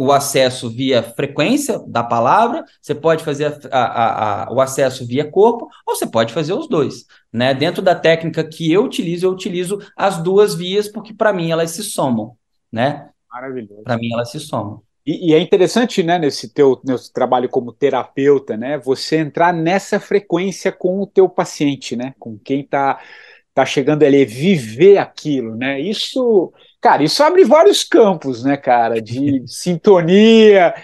[0.00, 5.30] o acesso via frequência da palavra, você pode fazer a, a, a, o acesso via
[5.30, 7.04] corpo, ou você pode fazer os dois.
[7.30, 7.52] Né?
[7.52, 11.72] Dentro da técnica que eu utilizo, eu utilizo as duas vias, porque para mim elas
[11.72, 12.34] se somam.
[12.72, 13.10] Né?
[13.30, 13.82] Maravilhoso.
[13.82, 14.82] Para mim elas se somam.
[15.04, 20.00] E, e, é interessante, né, nesse teu, nesse trabalho como terapeuta, né, você entrar nessa
[20.00, 22.98] frequência com o teu paciente, né, com quem está
[23.52, 29.44] tá chegando ali, viver aquilo, né, isso Cara, isso abre vários campos, né, cara, de
[29.46, 30.74] sintonia,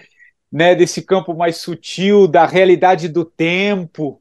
[0.52, 4.20] né, desse campo mais sutil da realidade do tempo,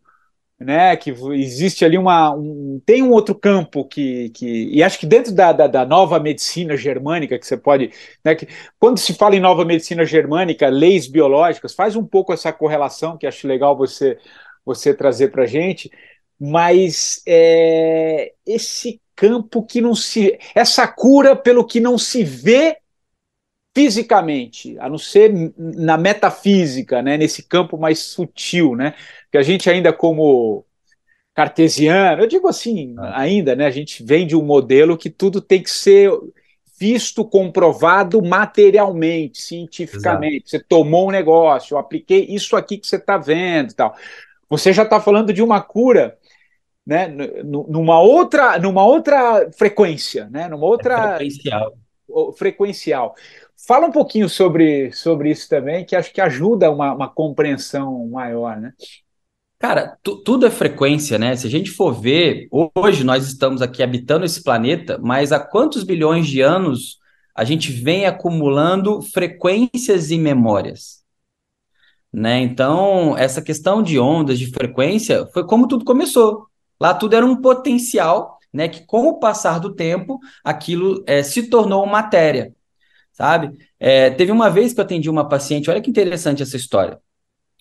[0.60, 5.06] né, que existe ali uma, um, tem um outro campo que, que e acho que
[5.08, 7.92] dentro da, da, da nova medicina germânica que você pode,
[8.24, 8.48] né, que
[8.80, 13.28] quando se fala em nova medicina germânica, leis biológicas, faz um pouco essa correlação que
[13.28, 14.18] acho legal você
[14.66, 15.92] você trazer para gente,
[16.40, 20.38] mas é, esse campo que não se.
[20.54, 22.78] essa cura pelo que não se vê
[23.74, 28.94] fisicamente, a não ser na metafísica, né, nesse campo mais sutil, né?
[29.30, 30.66] Que a gente ainda como
[31.34, 33.20] cartesiano, eu digo assim, ah.
[33.20, 36.10] ainda, né, a gente vem de um modelo que tudo tem que ser
[36.80, 40.46] visto, comprovado materialmente, cientificamente.
[40.48, 40.50] Exato.
[40.50, 43.96] Você tomou um negócio, eu apliquei isso aqui que você está vendo, tal.
[44.50, 46.18] Você já está falando de uma cura
[46.86, 51.78] né, numa outra, numa outra frequência, né, numa outra é frequencial.
[52.38, 53.16] frequencial.
[53.68, 58.60] Fala um pouquinho sobre, sobre isso também, que acho que ajuda uma, uma compreensão maior,
[58.62, 58.74] né?
[59.58, 61.36] Cara, tu, tudo é frequência, né?
[61.36, 65.84] Se a gente for ver, hoje nós estamos aqui habitando esse planeta, mas há quantos
[65.84, 67.00] bilhões de anos
[67.34, 71.04] a gente vem acumulando frequências e memórias?
[72.14, 72.40] Né?
[72.42, 76.48] Então, essa questão de ondas, de frequência, foi como tudo começou.
[76.80, 78.68] Lá tudo era um potencial, né?
[78.68, 82.54] Que com o passar do tempo, aquilo é, se tornou matéria,
[83.12, 83.52] sabe?
[83.80, 87.00] É, teve uma vez que eu atendi uma paciente, olha que interessante essa história.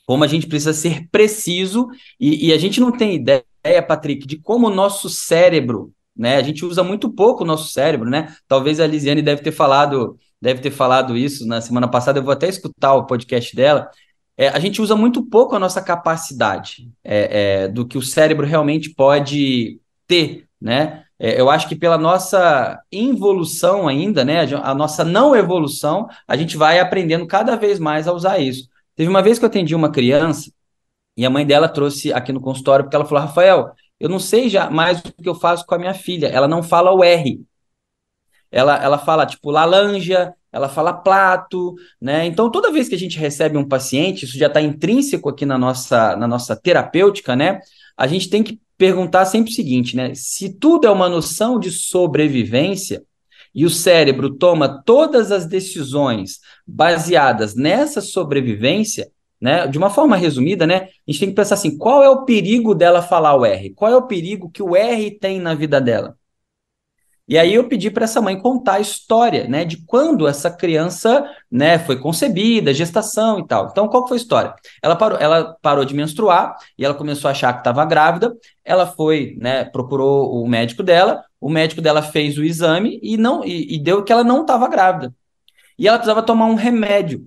[0.07, 1.89] Como a gente precisa ser preciso,
[2.21, 6.37] e, e a gente não tem ideia, Patrick, de como o nosso cérebro, né?
[6.37, 8.35] A gente usa muito pouco o nosso cérebro, né?
[8.47, 12.33] Talvez a Lisiane deve ter falado, deve ter falado isso na semana passada, eu vou
[12.33, 13.91] até escutar o podcast dela,
[14.37, 18.47] é, a gente usa muito pouco a nossa capacidade é, é, do que o cérebro
[18.47, 21.05] realmente pode ter, né?
[21.19, 26.57] É, eu acho que pela nossa involução ainda, né, a nossa não evolução, a gente
[26.57, 28.69] vai aprendendo cada vez mais a usar isso.
[28.97, 30.51] Teve uma vez que eu atendi uma criança
[31.17, 34.49] e a mãe dela trouxe aqui no consultório porque ela falou, Rafael, eu não sei
[34.49, 36.27] já mais o que eu faço com a minha filha.
[36.27, 37.41] Ela não fala o R.
[38.51, 42.25] Ela, ela fala tipo laranja, ela fala plato, né?
[42.27, 45.59] Então, toda vez que a gente recebe um paciente, isso já está intrínseco aqui na
[45.59, 47.59] nossa, na nossa terapêutica, né?
[47.97, 50.15] A gente tem que perguntar sempre o seguinte, né?
[50.15, 53.03] Se tudo é uma noção de sobrevivência
[53.53, 59.67] e o cérebro toma todas as decisões baseadas nessa sobrevivência, né?
[59.67, 60.77] De uma forma resumida, né?
[60.77, 63.71] A gente tem que pensar assim: qual é o perigo dela falar o R?
[63.71, 66.17] Qual é o perigo que o R tem na vida dela?
[67.27, 71.25] E aí eu pedi para essa mãe contar a história, né, de quando essa criança,
[71.51, 73.69] né, foi concebida, gestação e tal.
[73.71, 74.55] Então, qual foi a história?
[74.83, 78.37] Ela parou, ela parou de menstruar e ela começou a achar que estava grávida.
[78.63, 81.25] Ela foi, né, procurou o médico dela.
[81.41, 84.69] O médico dela fez o exame e não e, e deu que ela não estava
[84.69, 85.15] grávida.
[85.79, 87.27] E ela precisava tomar um remédio,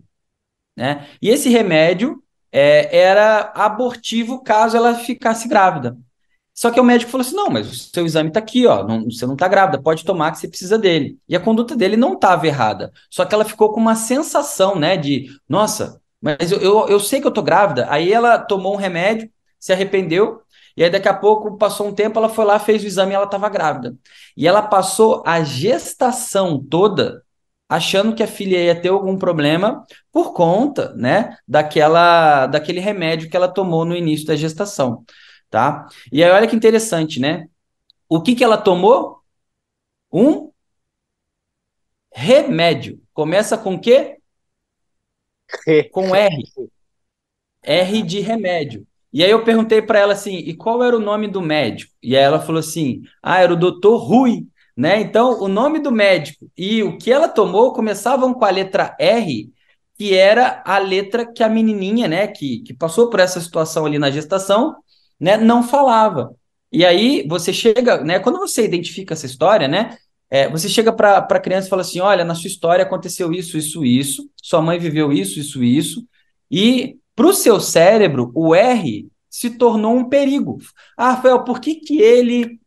[0.76, 1.08] né?
[1.22, 5.98] E esse remédio é, era abortivo caso ela ficasse grávida.
[6.58, 8.84] Só que o médico falou assim: não, mas o seu exame está aqui, ó.
[8.84, 11.20] Não, você não está grávida, pode tomar que você precisa dele.
[11.30, 12.92] E a conduta dele não estava errada.
[13.12, 17.22] Só que ela ficou com uma sensação, né, de, nossa, mas eu, eu, eu sei
[17.22, 17.86] que eu tô grávida.
[17.92, 20.42] Aí ela tomou um remédio, se arrependeu,
[20.76, 23.16] e aí daqui a pouco, passou um tempo, ela foi lá, fez o exame e
[23.16, 23.96] ela estava grávida.
[24.36, 27.24] E ela passou a gestação toda
[27.70, 33.38] achando que a filha ia ter algum problema por conta, né, daquela, daquele remédio que
[33.38, 35.04] ela tomou no início da gestação
[35.50, 35.88] tá?
[36.12, 37.48] E aí, olha que interessante, né?
[38.10, 39.22] O que que ela tomou?
[40.12, 40.52] Um
[42.12, 43.02] remédio.
[43.14, 44.18] Começa com quê?
[45.92, 46.44] Com R.
[47.64, 48.86] R de remédio.
[49.12, 51.94] E aí eu perguntei para ela assim, e qual era o nome do médico?
[52.04, 55.00] E aí ela falou assim, ah, era o doutor Rui, né?
[55.02, 59.52] Então, o nome do médico e o que ela tomou começavam com a letra R,
[59.98, 63.98] que era a letra que a menininha, né, que, que passou por essa situação ali
[63.98, 64.76] na gestação,
[65.20, 66.36] né, não falava.
[66.72, 69.98] E aí você chega, né, quando você identifica essa história, né,
[70.30, 73.58] é, você chega para a criança e fala assim: olha, na sua história aconteceu isso,
[73.58, 76.06] isso, isso, sua mãe viveu isso, isso, isso,
[76.52, 80.58] e para o seu cérebro, o R se tornou um perigo.
[80.96, 82.60] Ah, Rafael, por que, que ele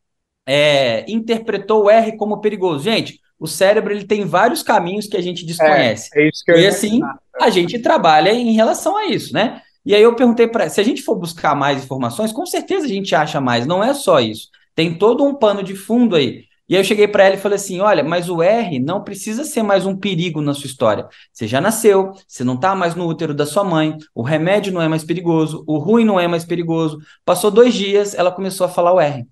[0.47, 2.85] é, interpretou o R como perigoso?
[2.85, 6.11] Gente, o cérebro ele tem vários caminhos que a gente desconhece.
[6.15, 7.01] É, é e assim,
[7.41, 9.63] a gente trabalha em relação a isso, né?
[9.85, 12.89] E aí eu perguntei para se a gente for buscar mais informações, com certeza a
[12.89, 14.49] gente acha mais, não é só isso.
[14.75, 16.45] Tem todo um pano de fundo aí.
[16.69, 19.43] E aí eu cheguei para ela e falei assim: olha, mas o R não precisa
[19.43, 21.09] ser mais um perigo na sua história.
[21.33, 24.81] Você já nasceu, você não está mais no útero da sua mãe, o remédio não
[24.81, 26.99] é mais perigoso, o ruim não é mais perigoso.
[27.25, 29.27] Passou dois dias, ela começou a falar o R.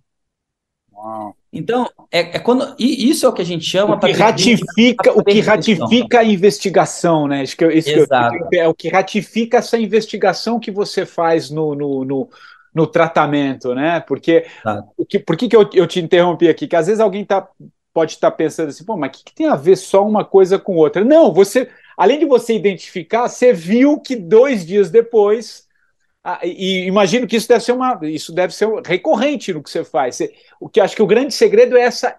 [0.99, 1.37] Uau.
[1.53, 2.75] Então, é, é, quando.
[2.79, 3.95] E isso é o que a gente chama.
[3.95, 7.45] O que ratifica, o que ratifica a investigação, né?
[7.45, 8.37] Isso que, eu, isso Exato.
[8.49, 12.29] Que eu, é o que ratifica essa investigação que você faz no, no, no,
[12.75, 14.01] no tratamento, né?
[14.01, 14.45] Porque.
[14.97, 16.67] O que, por que, que eu, eu te interrompi aqui?
[16.67, 17.49] Que às vezes alguém tá,
[17.95, 20.25] pode estar tá pensando assim, pô, mas o que, que tem a ver só uma
[20.25, 21.05] coisa com outra?
[21.05, 21.69] Não, você.
[21.97, 25.68] Além de você identificar, você viu que dois dias depois
[26.31, 29.83] ah, e imagino que isso deve ser uma, isso deve ser recorrente no que você
[29.83, 30.17] faz.
[30.17, 32.19] Você, o que acho que o grande segredo é essa.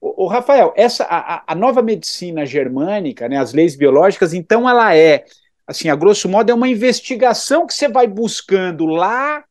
[0.00, 4.94] O, o Rafael, essa a, a, nova medicina germânica, né, as leis biológicas, então ela
[4.94, 5.24] é,
[5.66, 9.42] assim, a grosso modo, é uma investigação que você vai buscando lá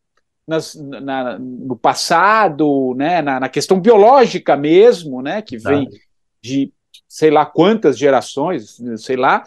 [0.48, 5.90] nas, na, no passado, né, na, na, questão biológica mesmo, né, que vem
[6.42, 6.72] de
[7.06, 9.44] sei lá quantas gerações, sei lá,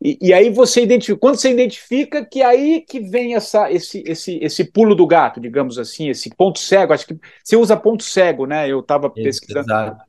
[0.00, 4.38] e, e, aí você identifica, quando você identifica que aí que vem essa, esse, esse,
[4.42, 8.46] esse pulo do gato, digamos assim, esse ponto cego, acho que você usa ponto cego,
[8.46, 8.68] né?
[8.68, 9.66] Eu estava pesquisando.
[9.66, 10.02] Exato.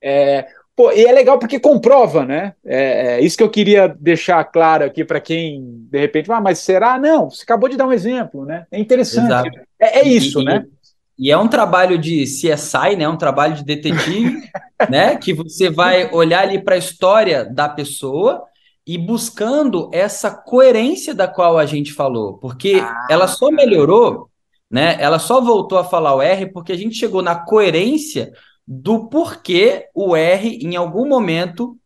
[0.00, 2.54] É, pô, e é legal porque comprova, né?
[2.64, 6.60] É, é isso que eu queria deixar claro aqui para quem de repente, ah, mas
[6.60, 6.96] será?
[6.96, 8.66] Não, você acabou de dar um exemplo, né?
[8.70, 9.50] É interessante.
[9.80, 10.64] É, é, isso, e, né?
[11.18, 13.08] E é um trabalho de CSI, né?
[13.08, 14.48] Um trabalho de detetive,
[14.88, 15.16] né?
[15.16, 18.44] Que você vai olhar ali para a história da pessoa
[18.86, 24.30] e buscando essa coerência da qual a gente falou, porque ah, ela só melhorou,
[24.70, 24.96] né?
[25.00, 28.32] Ela só voltou a falar o R porque a gente chegou na coerência
[28.66, 31.78] do porquê o R em algum momento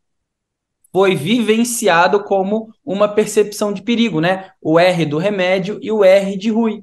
[0.93, 4.51] foi vivenciado como uma percepção de perigo, né?
[4.61, 6.83] O R do remédio e o R de Rui,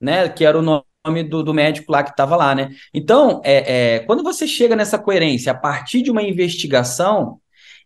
[0.00, 0.28] né?
[0.28, 2.70] Que era o nome do, do médico lá que estava lá, né?
[2.94, 7.40] Então, é, é, quando você chega nessa coerência a partir de uma investigação,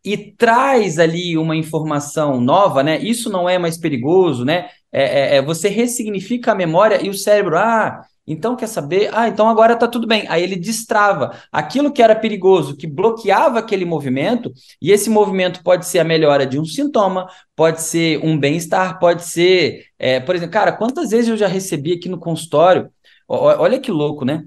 [0.05, 2.99] e traz ali uma informação nova, né?
[2.99, 4.69] Isso não é mais perigoso, né?
[4.93, 9.11] É, é, é, você ressignifica a memória e o cérebro, ah, então quer saber?
[9.13, 10.25] Ah, então agora tá tudo bem.
[10.29, 15.87] Aí ele destrava aquilo que era perigoso, que bloqueava aquele movimento, e esse movimento pode
[15.87, 20.53] ser a melhora de um sintoma, pode ser um bem-estar, pode ser, é, por exemplo,
[20.53, 22.91] cara, quantas vezes eu já recebi aqui no consultório?
[23.29, 24.45] Olha que louco, né?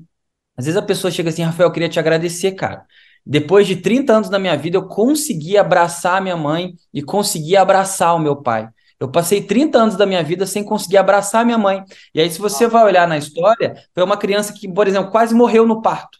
[0.58, 2.86] Às vezes a pessoa chega assim, Rafael, eu queria te agradecer, cara.
[3.25, 7.55] Depois de 30 anos da minha vida, eu consegui abraçar a minha mãe e consegui
[7.55, 8.67] abraçar o meu pai.
[8.99, 11.83] Eu passei 30 anos da minha vida sem conseguir abraçar a minha mãe.
[12.13, 15.33] E aí, se você vai olhar na história, foi uma criança que, por exemplo, quase
[15.33, 16.19] morreu no parto.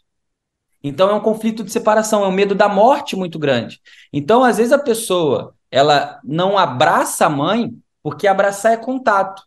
[0.82, 3.80] Então, é um conflito de separação, é um medo da morte muito grande.
[4.12, 9.42] Então, às vezes, a pessoa ela não abraça a mãe porque abraçar é contato.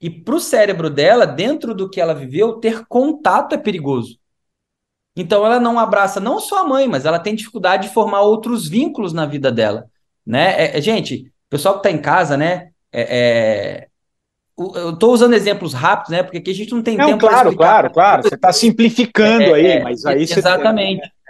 [0.00, 4.18] E para o cérebro dela, dentro do que ela viveu, ter contato é perigoso.
[5.16, 8.66] Então ela não abraça não só a mãe, mas ela tem dificuldade de formar outros
[8.66, 9.86] vínculos na vida dela,
[10.26, 10.54] né?
[10.56, 12.70] É, é, gente, pessoal que está em casa, né?
[12.92, 13.88] É, é
[14.58, 16.22] eu estou usando exemplos rápidos, né?
[16.22, 18.22] Porque aqui a gente não tem não, tempo claro, claro, claro.
[18.22, 21.00] Você está simplificando é, aí, é, mas aí exatamente.
[21.00, 21.22] Você...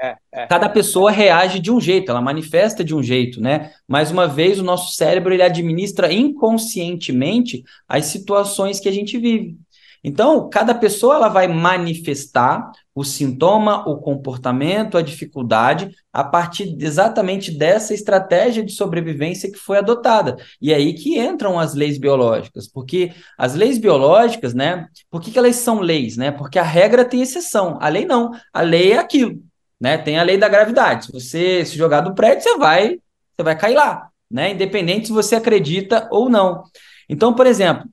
[0.49, 3.71] Cada pessoa reage de um jeito, ela manifesta de um jeito, né?
[3.87, 9.57] Mais uma vez, o nosso cérebro ele administra inconscientemente as situações que a gente vive.
[10.05, 17.51] Então, cada pessoa ela vai manifestar o sintoma, o comportamento, a dificuldade a partir exatamente
[17.53, 20.37] dessa estratégia de sobrevivência que foi adotada.
[20.61, 24.89] E é aí que entram as leis biológicas, porque as leis biológicas, né?
[25.09, 26.33] Por que, que elas são leis, né?
[26.33, 28.33] Porque a regra tem exceção, a lei não.
[28.53, 29.41] A lei é aquilo,
[29.81, 29.97] né?
[29.97, 31.07] Tem a lei da gravidade.
[31.07, 32.99] Se você se jogar do prédio, você vai,
[33.37, 34.51] você vai cair lá, né?
[34.51, 36.65] Independente se você acredita ou não.
[37.09, 37.89] Então, por exemplo,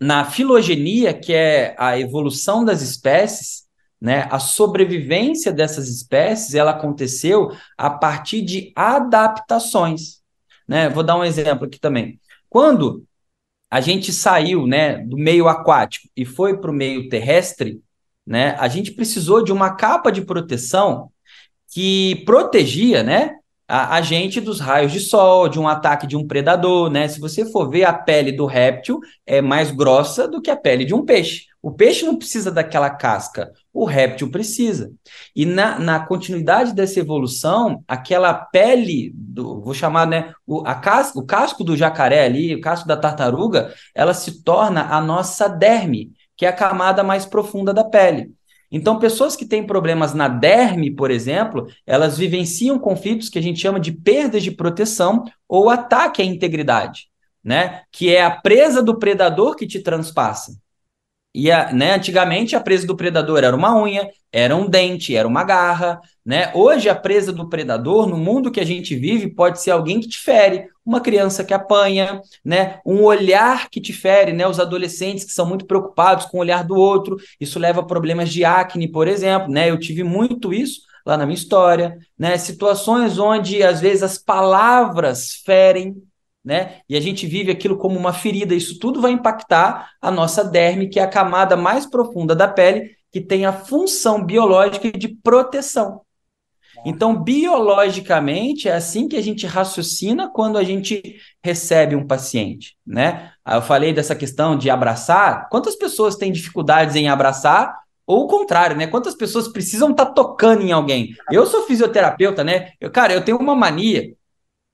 [0.00, 3.68] na filogenia, que é a evolução das espécies,
[4.00, 10.22] né, a sobrevivência dessas espécies ela aconteceu a partir de adaptações.
[10.66, 10.88] Né?
[10.88, 12.18] Vou dar um exemplo aqui também.
[12.48, 13.04] Quando
[13.70, 17.82] a gente saiu né, do meio aquático e foi para o meio terrestre,
[18.26, 21.10] né, a gente precisou de uma capa de proteção
[21.72, 23.39] que protegia né,
[23.70, 27.06] a, a gente dos raios de sol, de um ataque de um predador, né?
[27.06, 30.84] Se você for ver a pele do réptil é mais grossa do que a pele
[30.84, 31.44] de um peixe.
[31.62, 34.90] O peixe não precisa daquela casca, o réptil precisa.
[35.36, 41.18] E na, na continuidade dessa evolução, aquela pele, do, vou chamar, né, o, a casca,
[41.18, 46.10] o casco do jacaré ali, o casco da tartaruga, ela se torna a nossa derme,
[46.36, 48.32] que é a camada mais profunda da pele.
[48.70, 53.60] Então, pessoas que têm problemas na derme, por exemplo, elas vivenciam conflitos que a gente
[53.60, 57.08] chama de perdas de proteção ou ataque à integridade,
[57.42, 57.82] né?
[57.90, 60.59] Que é a presa do predador que te transpassa.
[61.32, 65.28] E a, né, antigamente a presa do predador era uma unha, era um dente, era
[65.28, 66.50] uma garra, né?
[66.54, 70.08] Hoje a presa do predador no mundo que a gente vive pode ser alguém que
[70.08, 72.80] te fere, uma criança que apanha, né?
[72.84, 74.46] Um olhar que te fere, né?
[74.46, 78.28] Os adolescentes que são muito preocupados com o olhar do outro, isso leva a problemas
[78.30, 79.70] de acne, por exemplo, né?
[79.70, 82.36] Eu tive muito isso lá na minha história, né?
[82.38, 85.94] Situações onde às vezes as palavras ferem,
[86.44, 86.80] né?
[86.88, 88.54] E a gente vive aquilo como uma ferida.
[88.54, 92.90] Isso tudo vai impactar a nossa derme, que é a camada mais profunda da pele,
[93.12, 96.00] que tem a função biológica de proteção.
[96.84, 103.32] Então, biologicamente, é assim que a gente raciocina quando a gente recebe um paciente, né?
[103.46, 105.48] Eu falei dessa questão de abraçar.
[105.50, 107.78] Quantas pessoas têm dificuldades em abraçar?
[108.06, 108.86] Ou o contrário, né?
[108.86, 111.14] Quantas pessoas precisam estar tá tocando em alguém?
[111.30, 112.70] Eu sou fisioterapeuta, né?
[112.80, 114.14] Eu, cara, eu tenho uma mania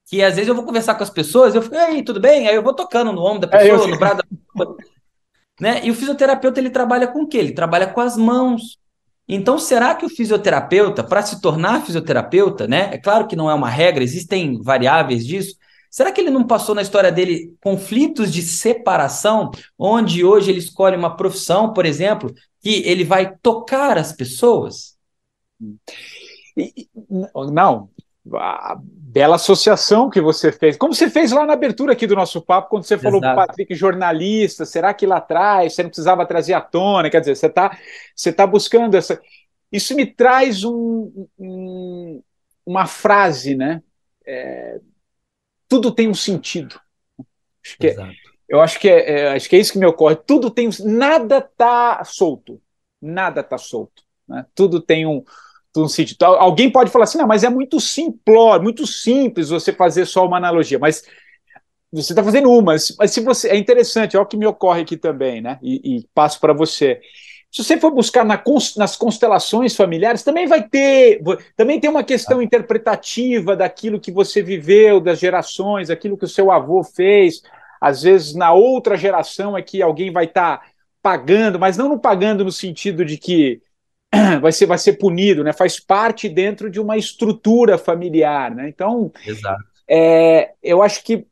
[0.07, 2.49] que às vezes eu vou conversar com as pessoas, eu fico, ei, tudo bem?
[2.49, 4.77] Aí eu vou tocando no ombro da é, pessoa, é, no braço da pessoa.
[5.61, 5.81] Né?
[5.85, 7.39] E o fisioterapeuta ele trabalha com o quê?
[7.39, 8.79] Ele trabalha com as mãos.
[9.29, 12.91] Então, será que o fisioterapeuta, para se tornar fisioterapeuta, né?
[12.93, 15.57] É claro que não é uma regra, existem variáveis disso.
[15.91, 20.97] Será que ele não passou na história dele conflitos de separação, onde hoje ele escolhe
[20.97, 24.97] uma profissão, por exemplo, que ele vai tocar as pessoas?
[27.51, 27.89] Não,
[29.17, 30.77] bela associação que você fez.
[30.77, 33.47] Como você fez lá na abertura aqui do nosso papo, quando você falou para o
[33.47, 37.09] Patrick, jornalista, será que lá atrás você não precisava trazer à tona?
[37.09, 37.79] Quer dizer, você está
[38.15, 39.19] você tá buscando essa.
[39.73, 42.23] Isso me traz um, um,
[42.67, 43.83] uma frase, né?
[44.27, 44.81] É,
[45.67, 46.79] tudo tem um sentido.
[47.65, 47.97] Acho que é,
[48.47, 50.17] eu acho que é, é, acho que é isso que me ocorre.
[50.17, 52.61] Tudo tem um, nada está solto,
[53.01, 54.03] nada está solto.
[54.29, 54.45] Né?
[54.55, 55.25] Tudo tem um,
[55.77, 55.87] um
[56.25, 60.37] alguém pode falar assim, não, mas é muito simplório, muito simples você fazer só uma
[60.37, 61.05] analogia, mas
[61.93, 64.97] você está fazendo uma, mas se você é interessante, é o que me ocorre aqui
[64.97, 65.59] também, né?
[65.63, 67.01] E, e passo para você.
[67.51, 68.43] Se você for buscar na,
[68.77, 71.23] nas constelações familiares, também vai ter,
[71.57, 76.51] também tem uma questão interpretativa daquilo que você viveu, das gerações, aquilo que o seu
[76.51, 77.41] avô fez.
[77.81, 80.67] Às vezes, na outra geração é que alguém vai estar tá
[81.01, 83.63] pagando, mas não no pagando no sentido de que
[84.41, 85.53] vai ser, vai ser punido, né?
[85.53, 88.69] Faz parte dentro de uma estrutura familiar, né?
[88.69, 89.13] Então,
[89.89, 91.27] é, eu acho que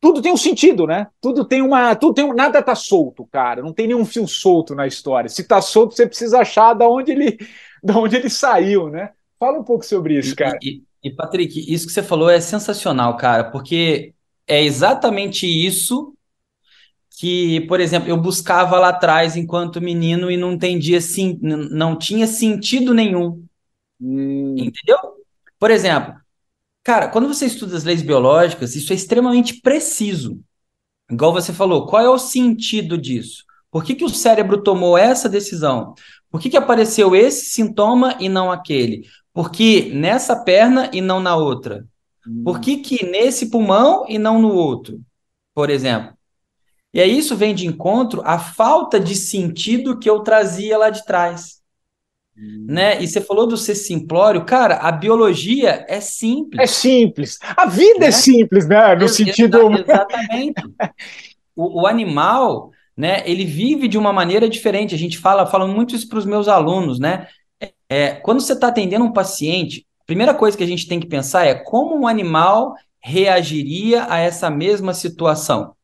[0.00, 1.08] tudo tem um sentido, né?
[1.20, 3.62] Tudo tem uma, tudo tem um, nada tá solto, cara.
[3.62, 5.28] Não tem nenhum fio solto na história.
[5.28, 7.38] Se tá solto, você precisa achar da onde ele,
[7.82, 9.10] da onde ele saiu, né?
[9.38, 10.58] Fala um pouco sobre isso, cara.
[10.62, 14.12] E, e, e Patrick, isso que você falou é sensacional, cara, porque
[14.46, 16.14] é exatamente isso
[17.18, 22.28] que, por exemplo, eu buscava lá atrás enquanto menino e não entendia sim, não tinha
[22.28, 23.44] sentido nenhum.
[24.00, 24.54] Hum.
[24.56, 24.96] Entendeu?
[25.58, 26.14] Por exemplo,
[26.84, 30.40] cara, quando você estuda as leis biológicas, isso é extremamente preciso.
[31.10, 33.44] Igual você falou, qual é o sentido disso?
[33.68, 35.94] Por que, que o cérebro tomou essa decisão?
[36.30, 39.02] Por que, que apareceu esse sintoma e não aquele?
[39.32, 41.84] Por que nessa perna e não na outra?
[42.44, 45.00] Por que, que nesse pulmão e não no outro?
[45.52, 46.17] Por exemplo.
[46.92, 51.04] E aí isso vem de encontro à falta de sentido que eu trazia lá de
[51.04, 51.58] trás.
[52.36, 52.66] Hum.
[52.68, 53.02] Né?
[53.02, 56.62] E você falou do ser simplório, cara, a biologia é simples.
[56.62, 57.38] É simples.
[57.56, 58.06] A vida é né?
[58.06, 58.94] é simples, né?
[58.94, 59.70] No sentido.
[59.76, 60.62] Exatamente.
[61.54, 64.94] o, o, animal, né, ele vive de uma maneira diferente.
[64.94, 67.26] A gente fala, fala muito isso para os meus alunos, né?
[67.88, 71.06] É, quando você está atendendo um paciente, a primeira coisa que a gente tem que
[71.06, 75.74] pensar é como um animal reagiria a essa mesma situação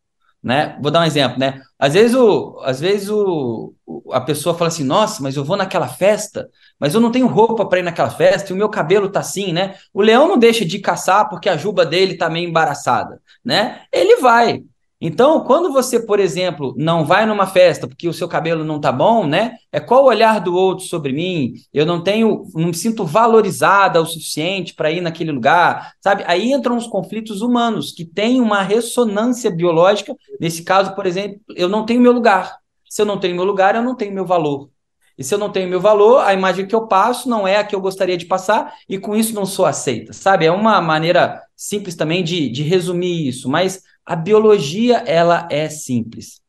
[0.44, 0.78] né?
[0.82, 1.62] Vou dar um exemplo, né?
[1.78, 3.74] Às vezes, o, às vezes o,
[4.12, 7.64] a pessoa fala assim: Nossa, mas eu vou naquela festa, mas eu não tenho roupa
[7.64, 9.76] para ir naquela festa e o meu cabelo tá assim, né?
[9.92, 13.82] O leão não deixa de caçar porque a juba dele tá meio embaraçada, né?
[13.90, 14.62] Ele vai.
[15.06, 18.90] Então, quando você, por exemplo, não vai numa festa porque o seu cabelo não tá
[18.90, 19.56] bom, né?
[19.70, 21.52] É qual o olhar do outro sobre mim?
[21.74, 26.24] Eu não tenho, não me sinto valorizada o suficiente para ir naquele lugar, sabe?
[26.26, 30.16] Aí entram os conflitos humanos que têm uma ressonância biológica.
[30.40, 32.56] Nesse caso, por exemplo, eu não tenho meu lugar.
[32.88, 34.70] Se eu não tenho meu lugar, eu não tenho meu valor.
[35.18, 37.64] E se eu não tenho meu valor, a imagem que eu passo não é a
[37.64, 40.46] que eu gostaria de passar, e com isso não sou aceita, sabe?
[40.46, 46.40] É uma maneira simples também de, de resumir isso, mas a biologia, ela é simples.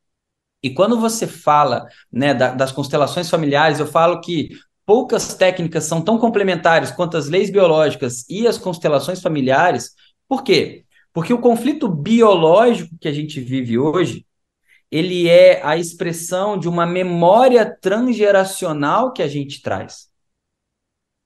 [0.62, 4.50] E quando você fala né, da, das constelações familiares, eu falo que
[4.86, 9.92] poucas técnicas são tão complementares quanto as leis biológicas e as constelações familiares.
[10.28, 10.86] Por quê?
[11.14, 14.26] Porque o conflito biológico que a gente vive hoje,
[14.92, 20.10] ele é a expressão de uma memória transgeracional que a gente traz.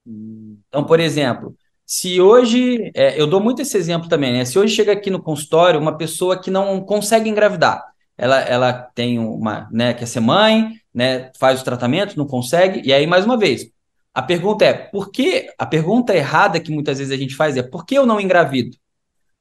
[0.06, 1.56] Então, por exemplo,
[1.90, 4.46] se hoje, é, eu dou muito esse exemplo também, né?
[4.46, 7.84] Se hoje chega aqui no consultório uma pessoa que não consegue engravidar,
[8.16, 12.94] ela, ela tem uma, né, quer ser mãe, né, faz o tratamento, não consegue, e
[12.94, 13.72] aí, mais uma vez,
[14.14, 17.64] a pergunta é, por que, a pergunta errada que muitas vezes a gente faz é,
[17.64, 18.78] por que eu não engravido?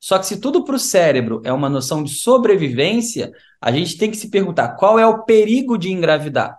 [0.00, 3.30] Só que se tudo para o cérebro é uma noção de sobrevivência,
[3.60, 6.58] a gente tem que se perguntar qual é o perigo de engravidar.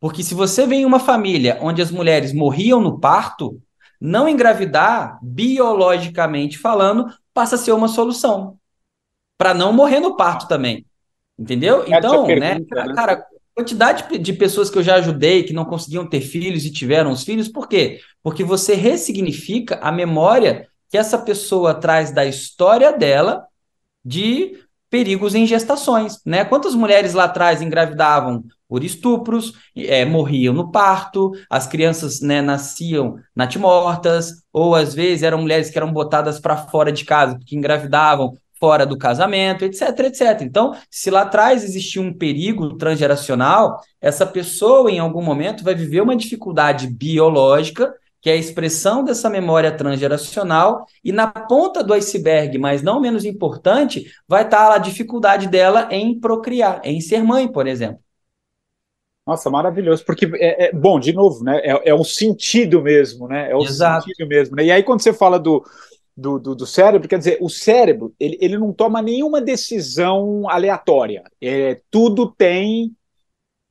[0.00, 3.62] Porque se você vem em uma família onde as mulheres morriam no parto,
[4.04, 8.58] não engravidar, biologicamente falando, passa a ser uma solução.
[9.38, 10.84] Para não morrer no parto também.
[11.38, 11.86] Entendeu?
[11.88, 16.20] Então, né, né, cara, quantidade de pessoas que eu já ajudei que não conseguiam ter
[16.20, 17.98] filhos e tiveram os filhos, por quê?
[18.22, 23.46] Porque você ressignifica a memória que essa pessoa traz da história dela
[24.04, 24.60] de
[24.94, 26.44] perigos em gestações, né?
[26.44, 33.16] Quantas mulheres lá atrás engravidavam por estupros, é, morriam no parto, as crianças né, nasciam
[33.34, 38.34] natimortas, ou às vezes eram mulheres que eram botadas para fora de casa, porque engravidavam
[38.60, 40.42] fora do casamento, etc, etc.
[40.42, 46.02] Então, se lá atrás existia um perigo transgeracional, essa pessoa em algum momento vai viver
[46.02, 47.92] uma dificuldade biológica
[48.24, 53.26] que é a expressão dessa memória transgeracional, e na ponta do iceberg, mas não menos
[53.26, 58.00] importante, vai estar a dificuldade dela em procriar, em ser mãe, por exemplo.
[59.26, 61.60] Nossa, maravilhoso, porque é, é bom, de novo, né?
[61.62, 63.50] É, é um sentido mesmo, né?
[63.50, 64.06] É o Exato.
[64.06, 64.56] sentido mesmo.
[64.56, 64.64] Né?
[64.64, 65.62] E aí, quando você fala do,
[66.16, 71.24] do, do, do, cérebro, quer dizer, o cérebro ele, ele não toma nenhuma decisão aleatória.
[71.42, 72.90] É, tudo tem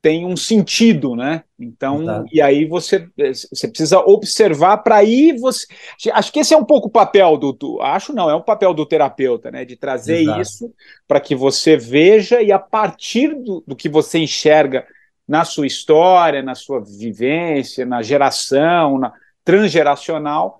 [0.04, 1.44] tem um sentido, né?
[1.64, 2.26] Então, Exato.
[2.32, 5.66] e aí você, você precisa observar para aí você.
[6.12, 8.74] Acho que esse é um pouco o papel do, do, Acho não, é um papel
[8.74, 9.64] do terapeuta, né?
[9.64, 10.40] De trazer Exato.
[10.40, 10.74] isso
[11.08, 14.86] para que você veja e a partir do, do que você enxerga
[15.26, 19.12] na sua história, na sua vivência, na geração, na
[19.42, 20.58] transgeracional,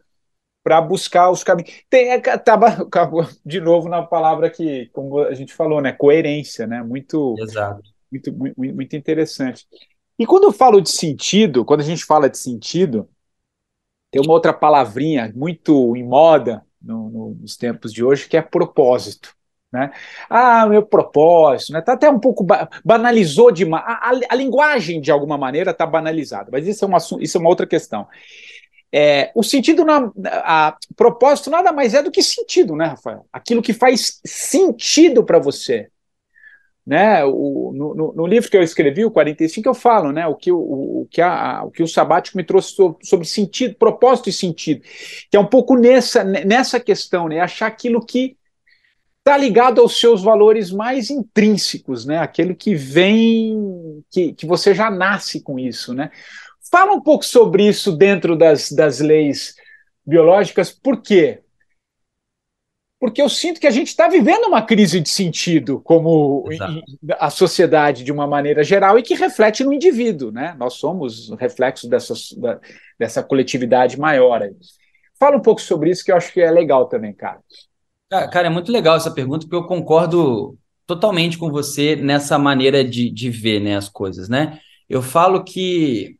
[0.62, 1.70] para buscar os caminhos.
[1.88, 2.88] Tem, é, acaba,
[3.44, 7.82] de novo na palavra que, como a gente falou, né, coerência, né, muito, Exato.
[8.10, 9.66] muito, muito, muito interessante.
[10.18, 13.08] E quando eu falo de sentido, quando a gente fala de sentido,
[14.10, 18.42] tem uma outra palavrinha muito em moda no, no, nos tempos de hoje que é
[18.42, 19.34] propósito.
[19.72, 19.90] Né?
[20.30, 21.80] Ah, meu propósito, né?
[21.80, 23.82] Tá até um pouco ba banalizou demais.
[23.84, 27.40] A, a, a, linguagem, de alguma maneira, está banalizada, mas isso é, uma, isso é
[27.40, 28.06] uma outra questão.
[28.92, 30.12] É, o sentido, na,
[30.44, 33.26] a, propósito, nada mais é do que sentido, né, Rafael?
[33.32, 35.88] Aquilo que faz sentido para você.
[36.86, 37.24] Né?
[37.24, 40.26] O, no, no, livro que eu escrevi, o 45, eu falo né?
[40.26, 44.28] o, que, o, o, que a, o que o sabático me trouxe sobre, sentido, propósito
[44.28, 44.82] e sentido,
[45.30, 47.40] que é um pouco nessa, nessa questão, né?
[47.40, 48.36] achar aquilo que
[49.24, 52.18] está ligado aos seus valores mais intrínsecos, né?
[52.18, 56.10] Aquele que vem, que, que você já nasce com isso, né?
[56.70, 59.54] Fala um pouco sobre isso dentro das, das leis
[60.04, 61.40] biológicas, por quê?
[63.04, 66.48] Porque eu sinto que a gente está vivendo uma crise de sentido, como
[67.20, 70.56] a sociedade de uma maneira geral, e que reflete no indivíduo, né?
[70.58, 72.14] Nós somos reflexo dessa,
[72.98, 74.40] dessa coletividade maior.
[74.40, 74.52] Aí.
[75.20, 77.40] Fala um pouco sobre isso, que eu acho que é legal também, cara.
[78.08, 83.10] Cara, é muito legal essa pergunta, porque eu concordo totalmente com você nessa maneira de,
[83.10, 84.58] de ver né, as coisas, né?
[84.88, 86.16] Eu falo que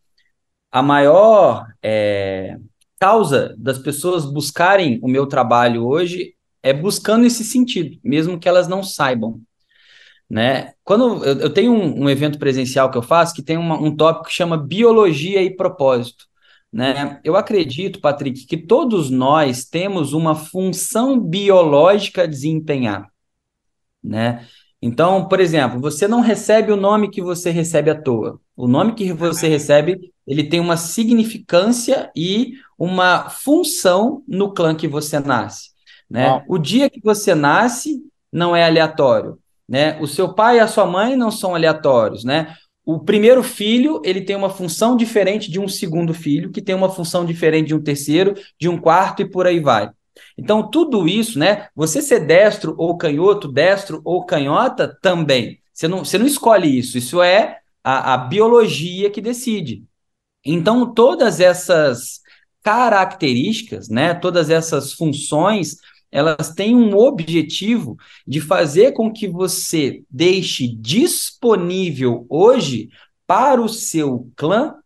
[0.70, 2.58] a maior é,
[3.00, 6.34] causa das pessoas buscarem o meu trabalho hoje
[6.64, 9.38] é buscando esse sentido, mesmo que elas não saibam.
[10.28, 10.72] Né?
[10.82, 13.94] Quando eu, eu tenho um, um, evento presencial que eu faço que tem uma, um
[13.94, 16.24] tópico que chama biologia e propósito.
[16.72, 17.20] Né?
[17.22, 23.08] Eu acredito, Patrick, que todos nós temos uma função biológica a desempenhar.
[24.02, 24.46] Né?
[24.80, 28.40] Então, por exemplo, você não recebe o nome que você recebe à toa.
[28.56, 34.88] O nome que você recebe, ele tem uma significância e uma função no clã que
[34.88, 35.73] você nasce.
[36.08, 36.44] Né?
[36.48, 38.02] O dia que você nasce
[38.32, 39.38] não é aleatório.
[39.68, 39.98] Né?
[40.00, 42.24] O seu pai e a sua mãe não são aleatórios.
[42.24, 42.54] Né?
[42.84, 46.90] O primeiro filho ele tem uma função diferente de um segundo filho, que tem uma
[46.90, 49.90] função diferente de um terceiro, de um quarto e por aí vai.
[50.36, 51.68] Então, tudo isso, né?
[51.74, 55.60] Você ser destro ou canhoto, destro ou canhota também.
[55.72, 59.84] Você não, você não escolhe isso, isso é a, a biologia que decide.
[60.44, 62.20] Então, todas essas
[62.62, 64.14] características, né?
[64.14, 65.76] Todas essas funções
[66.14, 72.88] elas têm um objetivo de fazer com que você deixe disponível hoje
[73.26, 74.76] para o seu clã,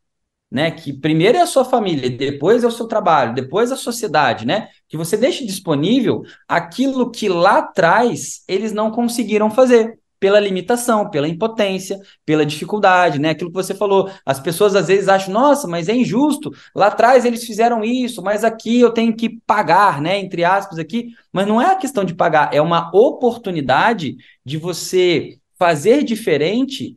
[0.50, 4.46] né, que primeiro é a sua família, depois é o seu trabalho, depois a sociedade,
[4.46, 11.08] né, que você deixe disponível aquilo que lá atrás eles não conseguiram fazer pela limitação,
[11.10, 13.30] pela impotência, pela dificuldade, né?
[13.30, 16.50] Aquilo que você falou, as pessoas às vezes acham, nossa, mas é injusto.
[16.74, 20.18] Lá atrás eles fizeram isso, mas aqui eu tenho que pagar, né?
[20.18, 25.38] Entre aspas aqui, mas não é a questão de pagar, é uma oportunidade de você
[25.58, 26.96] fazer diferente,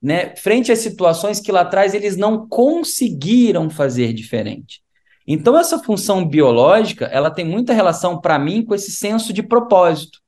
[0.00, 0.34] né?
[0.36, 4.82] Frente às situações que lá atrás eles não conseguiram fazer diferente.
[5.26, 10.20] Então essa função biológica, ela tem muita relação para mim com esse senso de propósito.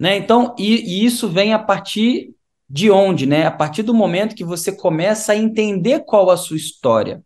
[0.00, 0.16] Né?
[0.16, 2.34] Então, e, e isso vem a partir
[2.66, 3.26] de onde?
[3.26, 3.44] Né?
[3.44, 7.22] A partir do momento que você começa a entender qual a sua história.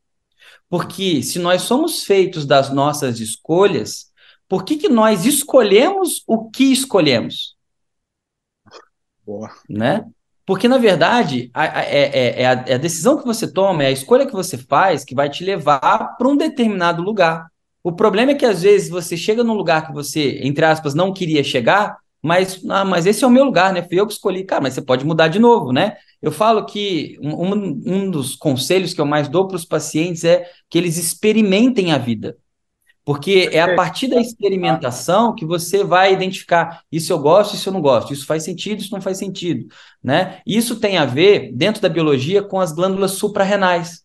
[0.68, 4.10] Porque se nós somos feitos das nossas escolhas,
[4.48, 7.54] por que, que nós escolhemos o que escolhemos?
[9.24, 9.50] Boa.
[9.70, 10.04] Né?
[10.44, 13.84] Porque, na verdade, a, a, é, é, é, a, é a decisão que você toma,
[13.84, 17.46] é a escolha que você faz que vai te levar para um determinado lugar.
[17.84, 21.12] O problema é que, às vezes, você chega num lugar que você, entre aspas, não
[21.12, 23.82] queria chegar, mas, ah, mas esse é o meu lugar, né?
[23.82, 24.44] Fui eu que escolhi.
[24.44, 25.98] Cara, mas você pode mudar de novo, né?
[26.22, 30.50] Eu falo que um, um dos conselhos que eu mais dou para os pacientes é
[30.70, 32.38] que eles experimentem a vida.
[33.04, 37.74] Porque é a partir da experimentação que você vai identificar isso eu gosto, isso eu
[37.74, 39.66] não gosto, isso faz sentido, isso não faz sentido,
[40.02, 40.40] né?
[40.46, 44.02] Isso tem a ver, dentro da biologia, com as glândulas suprarrenais.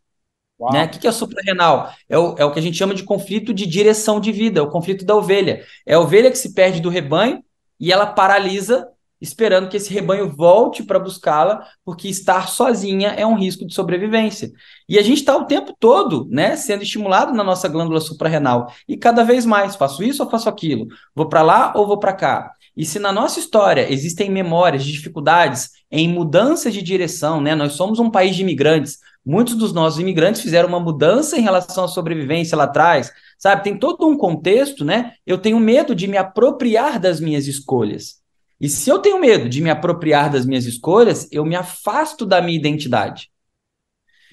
[0.74, 0.84] Né?
[0.84, 1.93] O que é suprarrenal?
[2.09, 4.61] É o, é o que a gente chama de conflito de direção de vida, é
[4.61, 5.65] o conflito da ovelha.
[5.86, 7.41] É a ovelha que se perde do rebanho
[7.80, 8.88] e ela paralisa,
[9.21, 14.51] esperando que esse rebanho volte para buscá-la, porque estar sozinha é um risco de sobrevivência.
[14.88, 18.71] E a gente está o tempo todo, né, sendo estimulado na nossa glândula suprarrenal.
[18.88, 20.88] E cada vez mais, faço isso ou faço aquilo?
[21.13, 22.51] Vou para lá ou vou para cá?
[22.75, 27.53] E se na nossa história existem memórias de dificuldades em mudança de direção, né?
[27.53, 28.99] Nós somos um país de imigrantes.
[29.25, 33.63] Muitos dos nossos imigrantes fizeram uma mudança em relação à sobrevivência lá atrás, sabe?
[33.63, 35.13] Tem todo um contexto, né?
[35.25, 38.19] Eu tenho medo de me apropriar das minhas escolhas.
[38.59, 42.41] E se eu tenho medo de me apropriar das minhas escolhas, eu me afasto da
[42.41, 43.31] minha identidade.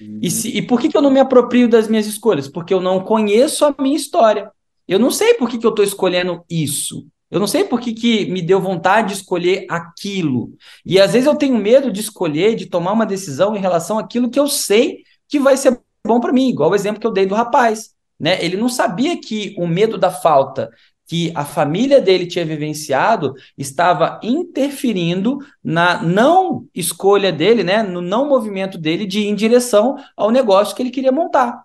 [0.01, 0.19] Uhum.
[0.21, 2.49] E, se, e por que, que eu não me aproprio das minhas escolhas?
[2.49, 4.51] Porque eu não conheço a minha história.
[4.85, 7.07] Eu não sei por que, que eu estou escolhendo isso.
[7.31, 10.53] Eu não sei por que, que me deu vontade de escolher aquilo.
[10.85, 14.29] E às vezes eu tenho medo de escolher, de tomar uma decisão em relação àquilo
[14.29, 17.25] que eu sei que vai ser bom para mim, igual o exemplo que eu dei
[17.25, 17.96] do rapaz.
[18.19, 18.43] Né?
[18.43, 20.69] Ele não sabia que o medo da falta
[21.07, 28.27] que a família dele tinha vivenciado estava interferindo na não escolha dele, né, no não
[28.27, 31.63] movimento dele de ir em direção ao negócio que ele queria montar.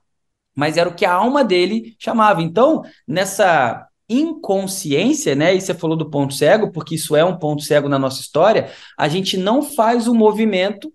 [0.55, 2.41] Mas era o que a alma dele chamava.
[2.41, 7.63] Então, nessa inconsciência, né, e você falou do ponto cego, porque isso é um ponto
[7.63, 10.93] cego na nossa história, a gente não faz o movimento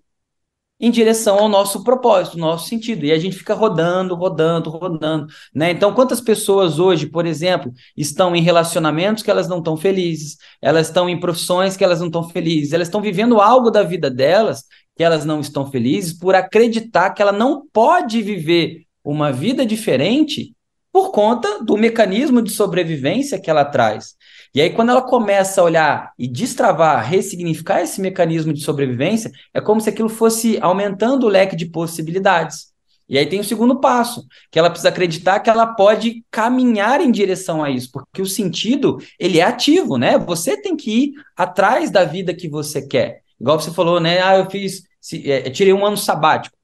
[0.79, 3.05] em direção ao nosso propósito, nosso sentido.
[3.05, 5.71] E a gente fica rodando, rodando, rodando, né?
[5.71, 10.87] Então, quantas pessoas hoje, por exemplo, estão em relacionamentos que elas não estão felizes, elas
[10.87, 14.63] estão em profissões que elas não estão felizes, elas estão vivendo algo da vida delas
[14.95, 20.53] que elas não estão felizes por acreditar que ela não pode viver uma vida diferente
[20.91, 24.15] por conta do mecanismo de sobrevivência que ela traz.
[24.53, 29.61] E aí, quando ela começa a olhar e destravar, ressignificar esse mecanismo de sobrevivência, é
[29.61, 32.67] como se aquilo fosse aumentando o leque de possibilidades.
[33.09, 37.09] E aí tem o segundo passo, que ela precisa acreditar que ela pode caminhar em
[37.09, 40.17] direção a isso, porque o sentido, ele é ativo, né?
[40.17, 43.21] Você tem que ir atrás da vida que você quer.
[43.39, 44.21] Igual você falou, né?
[44.21, 44.83] Ah, eu fiz,
[45.23, 46.55] é, tirei um ano sabático.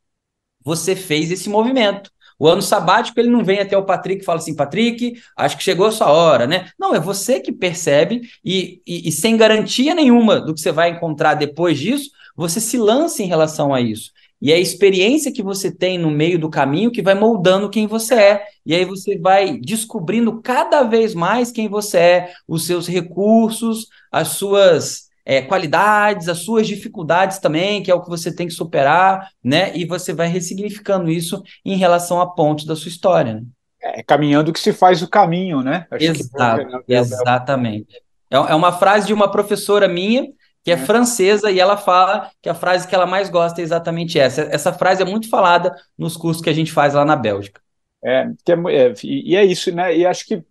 [0.65, 2.11] Você fez esse movimento.
[2.43, 5.63] O ano sabático, ele não vem até o Patrick e fala assim, Patrick, acho que
[5.63, 6.67] chegou a sua hora, né?
[6.77, 10.89] Não, é você que percebe e, e, e sem garantia nenhuma do que você vai
[10.89, 14.11] encontrar depois disso, você se lança em relação a isso.
[14.41, 17.87] E é a experiência que você tem no meio do caminho que vai moldando quem
[17.87, 18.43] você é.
[18.65, 24.27] E aí você vai descobrindo cada vez mais quem você é, os seus recursos, as
[24.27, 29.29] suas é, qualidades, as suas dificuldades também, que é o que você tem que superar,
[29.43, 29.75] né?
[29.75, 33.35] E você vai ressignificando isso em relação a pontos da sua história.
[33.35, 33.43] Né?
[33.81, 35.87] É caminhando que se faz o caminho, né?
[35.89, 36.93] Acho Exato, que...
[36.93, 38.01] exatamente.
[38.29, 40.27] É, é uma frase de uma professora minha
[40.63, 43.63] que é, é francesa, e ela fala que a frase que ela mais gosta é
[43.63, 44.43] exatamente essa.
[44.43, 47.61] Essa frase é muito falada nos cursos que a gente faz lá na Bélgica.
[48.03, 49.95] É, é, é e é isso, né?
[49.95, 50.41] E acho que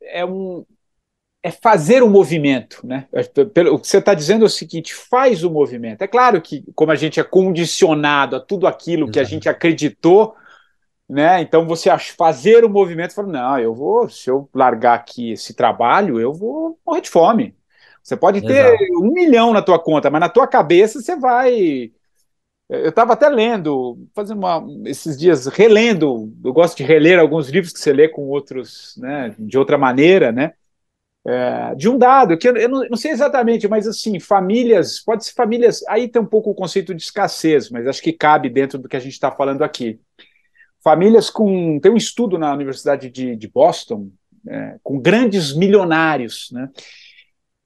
[0.00, 0.64] é um
[1.42, 3.06] é fazer o movimento, né?
[3.54, 6.02] Pelo, o que você está dizendo é o seguinte: faz o movimento.
[6.02, 9.12] É claro que, como a gente é condicionado a tudo aquilo Exato.
[9.12, 10.34] que a gente acreditou,
[11.08, 11.40] né?
[11.40, 16.20] Então você fazer o movimento, fala, não, eu vou, se eu largar aqui esse trabalho,
[16.20, 17.56] eu vou morrer de fome.
[18.02, 18.84] Você pode ter Exato.
[19.00, 21.92] um milhão na tua conta, mas na tua cabeça você vai.
[22.68, 26.30] Eu estava até lendo, fazendo uma, esses dias, relendo.
[26.44, 30.30] Eu gosto de reler alguns livros que você lê com outros, né, de outra maneira,
[30.30, 30.52] né?
[31.30, 35.26] É, de um dado, que eu, eu não, não, sei exatamente, mas assim, famílias, pode
[35.26, 38.78] ser famílias, aí tem um pouco o conceito de escassez, mas acho que cabe dentro
[38.78, 40.00] do que a gente está falando aqui.
[40.82, 41.78] Famílias com.
[41.80, 44.08] Tem um estudo na Universidade de, de Boston,
[44.48, 46.70] é, com grandes milionários, né?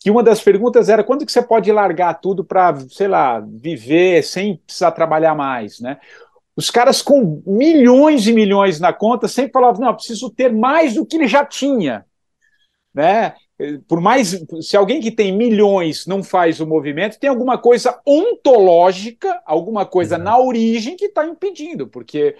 [0.00, 4.24] que uma das perguntas era quando que você pode largar tudo para, sei lá, viver
[4.24, 5.98] sem precisar trabalhar mais, né?
[6.56, 11.06] Os caras com milhões e milhões na conta sempre falavam, não, preciso ter mais do
[11.06, 12.04] que ele já tinha,
[12.92, 13.34] né?
[13.86, 19.40] Por mais, se alguém que tem milhões não faz o movimento, tem alguma coisa ontológica,
[19.46, 20.22] alguma coisa uhum.
[20.22, 22.34] na origem que está impedindo, porque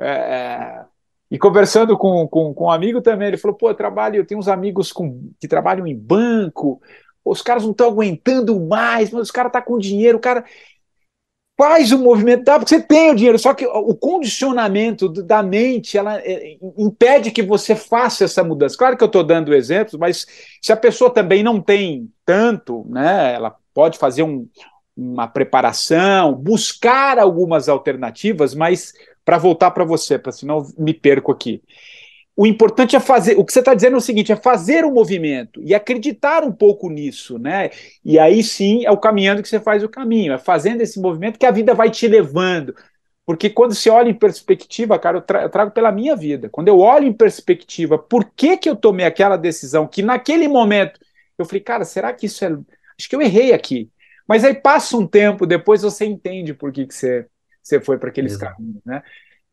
[0.00, 0.84] é, é,
[1.30, 4.40] e conversando com, com, com, um amigo também, ele falou: pô, eu trabalho, eu tenho
[4.40, 6.80] uns amigos com, que trabalham em banco,
[7.24, 10.44] os caras não estão aguentando mais, mas os caras estão tá com dinheiro, o cara
[11.56, 15.96] faz o movimento, tá, porque você tem o dinheiro, só que o condicionamento da mente
[15.96, 18.76] ela é, impede que você faça essa mudança.
[18.76, 20.26] Claro que eu estou dando exemplos, mas
[20.60, 24.48] se a pessoa também não tem tanto, né, ela pode fazer um,
[24.96, 28.92] uma preparação, buscar algumas alternativas, mas
[29.24, 31.62] para voltar para você, para senão me perco aqui
[32.36, 33.38] o importante é fazer.
[33.38, 36.52] O que você está dizendo é o seguinte: é fazer o movimento e acreditar um
[36.52, 37.70] pouco nisso, né?
[38.04, 41.38] E aí sim é o caminhando que você faz o caminho, é fazendo esse movimento
[41.38, 42.74] que a vida vai te levando.
[43.26, 46.48] Porque quando você olha em perspectiva, cara, eu, tra eu trago pela minha vida.
[46.50, 51.00] Quando eu olho em perspectiva, por que, que eu tomei aquela decisão que naquele momento
[51.38, 52.48] eu falei, cara, será que isso é.
[52.98, 53.90] Acho que eu errei aqui.
[54.26, 57.26] Mas aí passa um tempo, depois você entende por que, que você,
[57.62, 58.56] você foi para aqueles Exato.
[58.56, 59.02] caminhos, né?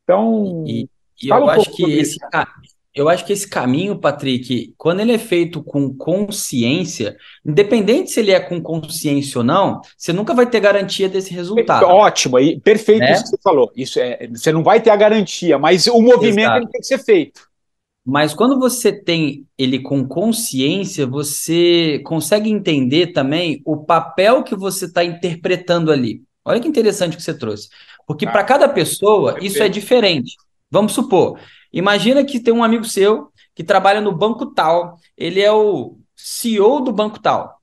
[0.03, 0.65] Então.
[0.67, 0.89] E,
[1.23, 2.17] e eu um acho que esse,
[2.93, 7.15] eu acho que esse caminho, Patrick, quando ele é feito com consciência,
[7.45, 11.85] independente se ele é com consciência ou não, você nunca vai ter garantia desse resultado.
[11.85, 13.13] Ótimo, aí perfeito né?
[13.13, 13.71] isso que você falou.
[13.75, 17.49] Isso é, você não vai ter a garantia, mas o movimento tem que ser feito.
[18.05, 24.85] Mas quando você tem ele com consciência, você consegue entender também o papel que você
[24.85, 26.23] está interpretando ali.
[26.43, 27.69] Olha que interessante que você trouxe.
[28.07, 29.53] Porque ah, para cada pessoa, perfeito.
[29.53, 30.35] isso é diferente.
[30.71, 31.37] Vamos supor,
[31.71, 36.79] imagina que tem um amigo seu que trabalha no banco tal, ele é o CEO
[36.79, 37.61] do banco tal,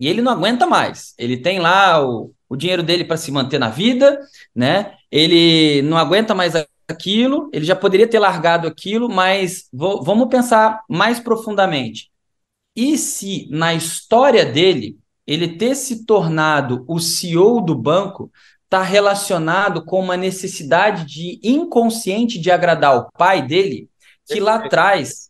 [0.00, 1.14] e ele não aguenta mais.
[1.16, 4.18] Ele tem lá o, o dinheiro dele para se manter na vida,
[4.54, 4.96] né?
[5.10, 6.54] Ele não aguenta mais
[6.88, 12.10] aquilo, ele já poderia ter largado aquilo, mas vamos pensar mais profundamente.
[12.74, 18.32] E se na história dele ele ter se tornado o CEO do banco
[18.70, 23.90] está relacionado com uma necessidade de inconsciente de agradar o pai dele,
[24.24, 25.28] que lá atrás,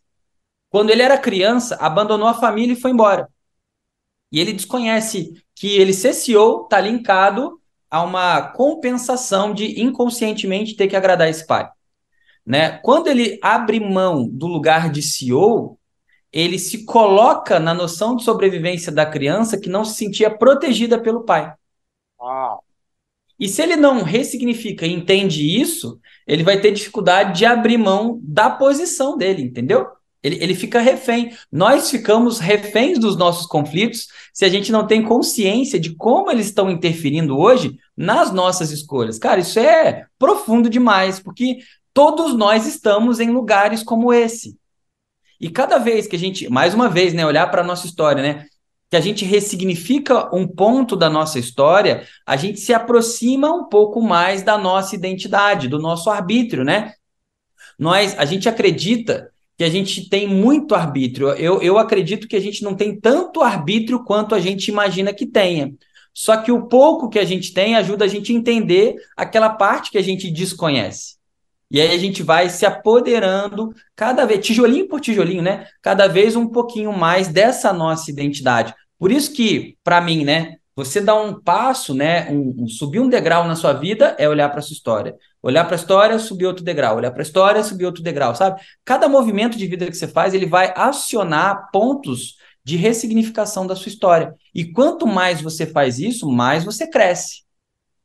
[0.69, 3.27] quando ele era criança, abandonou a família e foi embora.
[4.31, 10.87] E ele desconhece que ele ser CEO está linkado a uma compensação de inconscientemente ter
[10.87, 11.67] que agradar esse pai.
[12.45, 12.77] Né?
[12.83, 15.79] Quando ele abre mão do lugar de CEO,
[16.31, 21.25] ele se coloca na noção de sobrevivência da criança que não se sentia protegida pelo
[21.25, 21.51] pai.
[22.19, 22.63] Uau.
[23.41, 28.19] E se ele não ressignifica e entende isso, ele vai ter dificuldade de abrir mão
[28.21, 29.87] da posição dele, entendeu?
[30.21, 31.35] Ele, ele fica refém.
[31.51, 36.45] Nós ficamos reféns dos nossos conflitos se a gente não tem consciência de como eles
[36.45, 39.17] estão interferindo hoje nas nossas escolhas.
[39.17, 41.57] Cara, isso é profundo demais, porque
[41.95, 44.55] todos nós estamos em lugares como esse.
[45.39, 48.21] E cada vez que a gente, mais uma vez, né, olhar para a nossa história,
[48.21, 48.45] né,
[48.91, 54.01] que a gente ressignifica um ponto da nossa história, a gente se aproxima um pouco
[54.01, 56.91] mais da nossa identidade, do nosso arbítrio, né?
[57.79, 61.29] Nós, a gente acredita que a gente tem muito arbítrio.
[61.29, 65.25] Eu, eu acredito que a gente não tem tanto arbítrio quanto a gente imagina que
[65.25, 65.71] tenha.
[66.13, 69.89] Só que o pouco que a gente tem ajuda a gente a entender aquela parte
[69.89, 71.15] que a gente desconhece.
[71.71, 75.65] E aí a gente vai se apoderando cada vez, tijolinho por tijolinho, né?
[75.81, 78.75] Cada vez um pouquinho mais dessa nossa identidade.
[79.01, 80.57] Por isso que, para mim, né?
[80.75, 82.29] Você dar um passo, né?
[82.29, 85.15] Um, um, subir um degrau na sua vida é olhar para sua história.
[85.41, 86.97] Olhar para a história, subir outro degrau.
[86.97, 88.61] Olhar para a história, subir outro degrau, sabe?
[88.85, 93.89] Cada movimento de vida que você faz, ele vai acionar pontos de ressignificação da sua
[93.89, 94.35] história.
[94.53, 97.41] E quanto mais você faz isso, mais você cresce.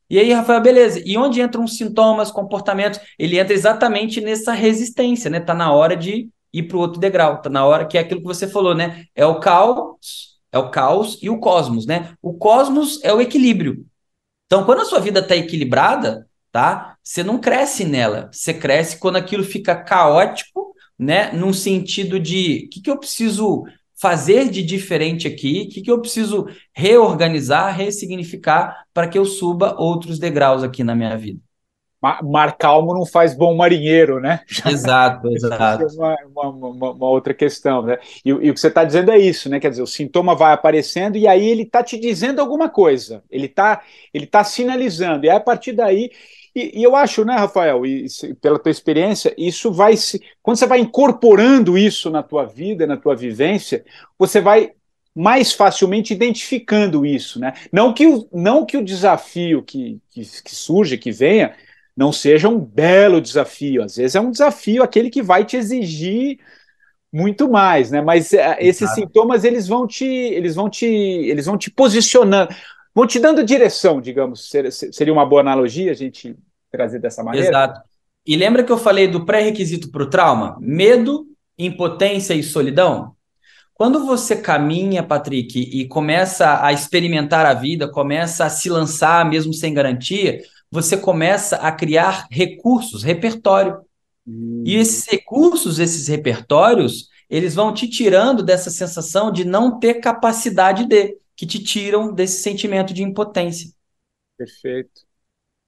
[0.09, 1.03] E aí, Rafael, beleza.
[1.05, 2.99] E onde entram os sintomas, comportamentos?
[3.18, 5.40] Ele entra exatamente nessa resistência, né?
[5.40, 7.42] Tá na hora de ir para o outro degrau.
[7.42, 9.05] Tá na hora que é aquilo que você falou, né?
[9.14, 12.14] É o caos, é o caos e o cosmos, né?
[12.22, 13.84] O cosmos é o equilíbrio.
[14.47, 16.97] Então, quando a sua vida está equilibrada, tá?
[17.03, 18.30] Você não cresce nela.
[18.32, 21.32] Você cresce quando aquilo fica caótico, né?
[21.32, 23.64] Num sentido de o que, que eu preciso
[24.01, 25.66] fazer de diferente aqui?
[25.66, 30.94] O que, que eu preciso reorganizar, ressignificar para que eu suba outros degraus aqui na
[30.94, 31.40] minha vida?
[32.01, 34.40] Mar calmo não faz bom marinheiro, né?
[34.66, 35.84] Exato, exato.
[35.84, 36.16] É uma,
[36.51, 37.99] uma, uma, uma, outra questão, né?
[38.24, 39.59] E, e o que você está dizendo é isso, né?
[39.59, 43.47] Quer dizer, o sintoma vai aparecendo e aí ele está te dizendo alguma coisa, ele
[43.47, 43.82] está
[44.12, 46.11] ele tá sinalizando, e aí, a partir daí
[46.57, 48.07] e, e, eu acho, né, Rafael, e,
[48.40, 50.22] pela tua experiência, isso vai se.
[50.42, 53.84] Quando você vai incorporando isso na tua vida, na tua vivência,
[54.18, 54.72] você vai
[55.14, 57.53] mais facilmente identificando isso, né?
[57.70, 61.55] Não que o, não que o desafio que, que, que surge, que venha,
[61.97, 63.82] não seja um belo desafio.
[63.82, 66.38] Às vezes é um desafio aquele que vai te exigir
[67.12, 68.03] muito mais, né?
[68.03, 72.55] Mas é, esses sintomas eles vão te, eles vão te, eles vão te posicionando,
[72.94, 74.51] vão te dando direção, digamos.
[74.92, 76.36] Seria uma boa analogia a gente
[76.70, 77.49] trazer dessa maneira?
[77.49, 77.80] Exato.
[78.26, 80.59] E lembra que eu falei do pré-requisito para o trauma?
[80.61, 81.26] Medo,
[81.57, 83.14] impotência e solidão?
[83.72, 89.53] Quando você caminha, Patrick, e começa a experimentar a vida, começa a se lançar mesmo
[89.53, 90.40] sem garantia,
[90.70, 93.80] você começa a criar recursos, repertório.
[94.26, 94.62] Hum.
[94.66, 100.86] E esses recursos, esses repertórios, eles vão te tirando dessa sensação de não ter capacidade
[100.86, 103.70] de que te tiram desse sentimento de impotência.
[104.38, 105.02] Perfeito.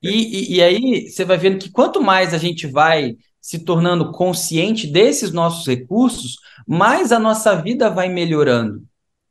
[0.03, 4.13] E, e, e, aí você vai vendo que quanto mais a gente vai se tornando
[4.13, 6.37] consciente desses nossos recursos,
[6.67, 8.87] mais a nossa vida vai melhorando.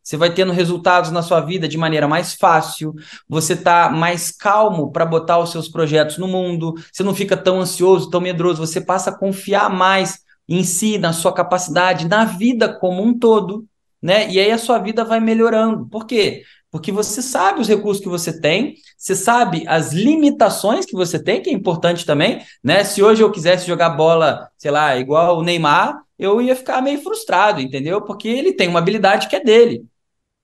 [0.07, 2.93] Você vai tendo resultados na sua vida de maneira mais fácil,
[3.27, 7.59] você está mais calmo para botar os seus projetos no mundo, você não fica tão
[7.59, 12.73] ansioso, tão medroso, você passa a confiar mais em si, na sua capacidade, na vida
[12.73, 13.67] como um todo
[14.01, 14.29] né?
[14.29, 15.85] E aí a sua vida vai melhorando.
[15.87, 16.43] Por quê?
[16.69, 21.41] Porque você sabe os recursos que você tem, você sabe as limitações que você tem,
[21.41, 22.83] que é importante também, né?
[22.83, 27.01] Se hoje eu quisesse jogar bola, sei lá, igual o Neymar, eu ia ficar meio
[27.01, 28.01] frustrado, entendeu?
[28.01, 29.85] Porque ele tem uma habilidade que é dele,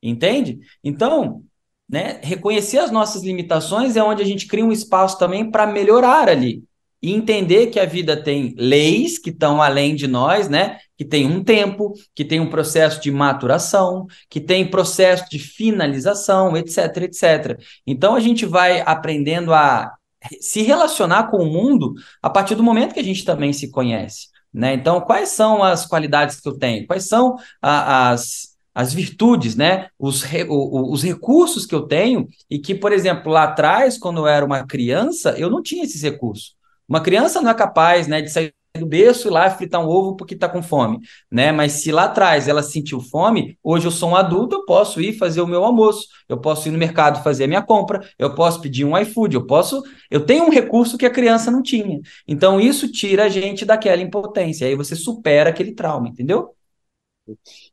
[0.10, 0.60] entende?
[0.84, 1.44] Então,
[1.90, 6.30] né, reconhecer as nossas limitações é onde a gente cria um espaço também para melhorar
[6.30, 6.64] ali
[7.04, 10.78] e entender que a vida tem leis que estão além de nós, né?
[10.98, 16.56] Que tem um tempo, que tem um processo de maturação, que tem processo de finalização,
[16.56, 17.60] etc, etc.
[17.86, 19.92] Então a gente vai aprendendo a
[20.40, 24.28] se relacionar com o mundo a partir do momento que a gente também se conhece,
[24.54, 24.74] né?
[24.74, 26.88] Então, quais são as qualidades que eu tenho?
[26.88, 29.88] Quais são a, as as virtudes, né?
[30.00, 34.20] Os, re, o, os recursos que eu tenho e que, por exemplo, lá atrás, quando
[34.20, 36.56] eu era uma criança, eu não tinha esses recursos.
[36.88, 40.16] Uma criança não é capaz né, de sair do berço e lá fritar um ovo
[40.16, 41.00] porque está com fome,
[41.32, 41.52] né?
[41.52, 45.14] Mas se lá atrás ela sentiu fome, hoje eu sou um adulto, eu posso ir
[45.14, 48.60] fazer o meu almoço, eu posso ir no mercado fazer a minha compra, eu posso
[48.62, 52.00] pedir um iFood, eu posso, eu tenho um recurso que a criança não tinha.
[52.28, 56.56] Então isso tira a gente daquela impotência, aí você supera aquele trauma, entendeu?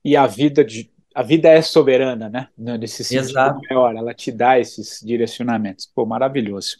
[0.05, 2.48] E a vida de a vida é soberana, né?
[2.57, 3.61] Nesse sentido Exato.
[3.68, 5.90] maior, ela te dá esses direcionamentos.
[5.92, 6.76] Pô, maravilhoso.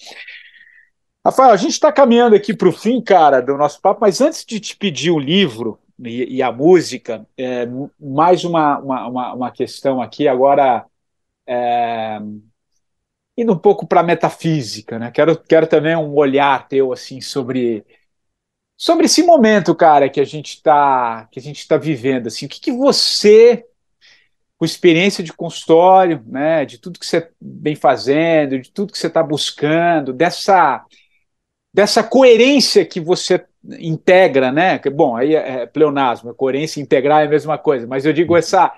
[1.25, 4.45] Rafael, a gente está caminhando aqui para o fim, cara, do nosso papo, mas antes
[4.45, 7.69] de te pedir o livro e, e a música, é,
[8.01, 10.87] mais uma, uma, uma, questão aqui, agora
[11.47, 12.19] é,
[13.37, 15.11] indo um pouco para a metafísica, né?
[15.11, 17.85] Quero, quero também um olhar teu assim sobre,
[18.81, 22.49] sobre esse momento, cara, que a gente está que a gente está vivendo, assim, o
[22.49, 23.67] que, que você,
[24.57, 29.09] com experiência de consultório, né, de tudo que você vem fazendo, de tudo que você
[29.09, 30.83] está buscando, dessa
[31.75, 33.45] dessa coerência que você
[33.79, 34.79] integra, né?
[34.79, 38.73] Bom, aí é, é pleonasmo, coerência integrar é a mesma coisa, mas eu digo essa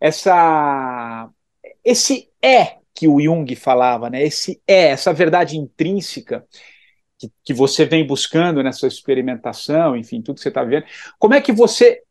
[0.00, 1.28] essa
[1.84, 4.22] esse é que o Jung falava, né?
[4.22, 6.42] Esse é, essa verdade intrínseca
[7.28, 10.86] que, que você vem buscando nessa experimentação, enfim, tudo que você está vendo.
[11.18, 12.02] Como é que você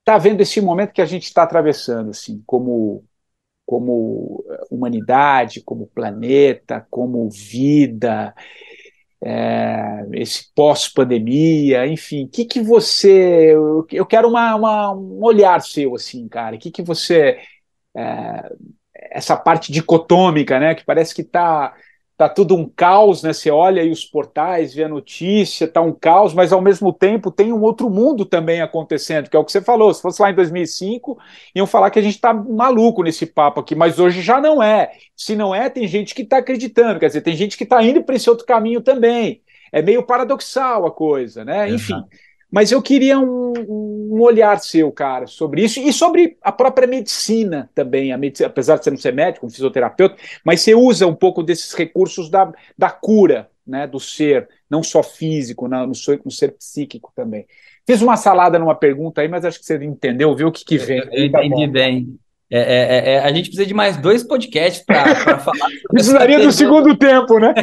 [0.00, 3.04] está vendo esse momento que a gente está atravessando, assim, como
[3.66, 8.34] como humanidade, como planeta, como vida,
[9.22, 13.52] é, esse pós-pandemia, enfim, o que, que você.
[13.92, 16.56] Eu quero uma, uma, um olhar seu, assim, cara.
[16.56, 17.38] O que, que você.
[17.96, 18.52] É,
[19.12, 20.74] essa parte dicotômica, né?
[20.74, 21.74] Que parece que está
[22.20, 23.32] tá tudo um caos, né?
[23.32, 27.30] Você olha aí os portais, vê a notícia, tá um caos, mas ao mesmo tempo
[27.30, 29.94] tem um outro mundo também acontecendo, que é o que você falou.
[29.94, 31.18] Se fosse lá em 2005,
[31.54, 34.90] iam falar que a gente tá maluco nesse papo aqui, mas hoje já não é.
[35.16, 38.02] Se não é, tem gente que está acreditando, quer dizer, tem gente que está indo
[38.04, 39.40] para esse outro caminho também.
[39.72, 41.70] É meio paradoxal a coisa, né?
[41.70, 42.04] Enfim.
[42.50, 47.70] Mas eu queria um, um, olhar seu, cara, sobre isso e sobre a própria medicina
[47.74, 48.12] também.
[48.12, 51.42] A medicina, apesar de você não ser médico, um fisioterapeuta, mas você usa um pouco
[51.42, 55.92] desses recursos da, da cura, né, do ser, não só físico, no, no,
[56.24, 57.46] no ser psíquico também.
[57.86, 60.78] Fiz uma salada numa pergunta aí, mas acho que você entendeu, viu o que, que
[60.78, 60.98] vem.
[60.98, 62.18] Eu, eu tá entendi bem.
[62.52, 65.68] É, é, é, é, a gente precisa de mais dois podcasts para falar.
[65.88, 67.54] Precisaria do segundo tempo, né?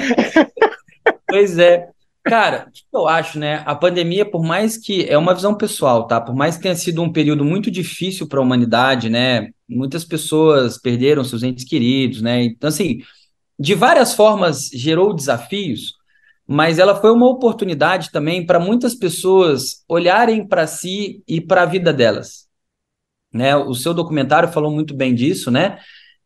[1.27, 1.89] pois é.
[2.27, 3.63] Cara, o que eu acho, né?
[3.65, 6.19] A pandemia, por mais que é uma visão pessoal, tá?
[6.19, 9.49] Por mais que tenha sido um período muito difícil para a humanidade, né?
[9.67, 12.43] Muitas pessoas perderam seus entes queridos, né?
[12.43, 12.99] Então, assim,
[13.59, 15.93] de várias formas gerou desafios,
[16.45, 21.65] mas ela foi uma oportunidade também para muitas pessoas olharem para si e para a
[21.65, 22.47] vida delas.
[23.33, 23.55] Né?
[23.55, 25.79] O seu documentário falou muito bem disso, né?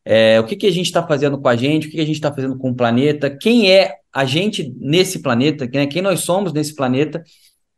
[0.04, 2.06] É, o que, que a gente está fazendo com a gente, o que, que a
[2.06, 6.22] gente está fazendo com o planeta, quem é a gente nesse planeta, né, quem nós
[6.22, 7.24] somos nesse planeta.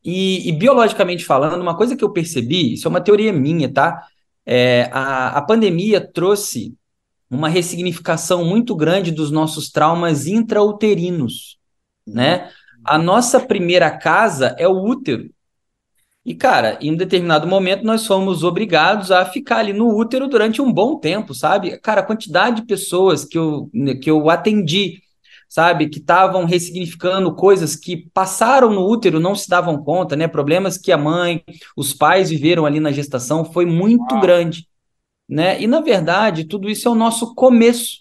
[0.03, 4.01] E, e, biologicamente falando, uma coisa que eu percebi, isso é uma teoria minha, tá?
[4.45, 6.75] É, a, a pandemia trouxe
[7.29, 11.57] uma ressignificação muito grande dos nossos traumas intrauterinos,
[12.05, 12.49] né?
[12.83, 15.29] A nossa primeira casa é o útero.
[16.25, 20.61] E, cara, em um determinado momento nós fomos obrigados a ficar ali no útero durante
[20.61, 21.77] um bom tempo, sabe?
[21.79, 23.69] Cara, a quantidade de pessoas que eu,
[24.01, 25.01] que eu atendi,
[25.49, 30.27] sabe, que estavam ressignificando coisas que passaram no útero, não se davam conta, né?
[30.27, 31.43] Problemas que a mãe,
[31.75, 34.65] os pais viveram ali na gestação foi muito grande,
[35.27, 35.61] né?
[35.61, 37.97] E, na verdade, tudo isso é o nosso começo,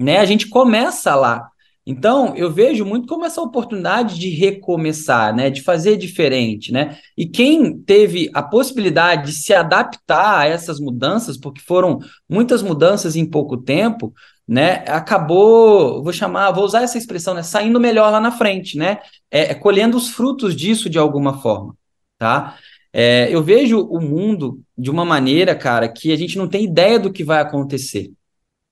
[0.00, 0.18] né?
[0.18, 1.50] A gente começa lá.
[1.88, 6.98] Então, eu vejo muito como essa oportunidade de recomeçar, né, de fazer diferente, né?
[7.16, 13.14] E quem teve a possibilidade de se adaptar a essas mudanças, porque foram muitas mudanças
[13.14, 14.12] em pouco tempo,
[14.48, 18.98] né, acabou, vou chamar, vou usar essa expressão, né, saindo melhor lá na frente, né?
[19.30, 21.76] É, é colhendo os frutos disso de alguma forma,
[22.18, 22.56] tá?
[22.92, 26.98] É, eu vejo o mundo de uma maneira, cara, que a gente não tem ideia
[26.98, 28.12] do que vai acontecer,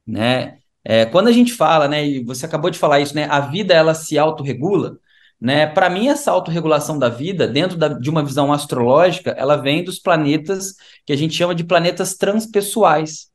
[0.07, 0.59] né?
[0.85, 3.75] É, quando a gente fala, né, e você acabou de falar isso, né, a vida
[3.75, 4.99] ela se autorregula,
[5.41, 5.67] né?
[5.67, 9.99] Para mim essa autorregulação da vida, dentro da, de uma visão astrológica, ela vem dos
[9.99, 10.75] planetas
[11.05, 13.31] que a gente chama de planetas transpessoais,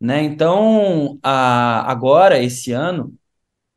[0.00, 0.22] né?
[0.22, 3.14] Então, a, agora esse ano,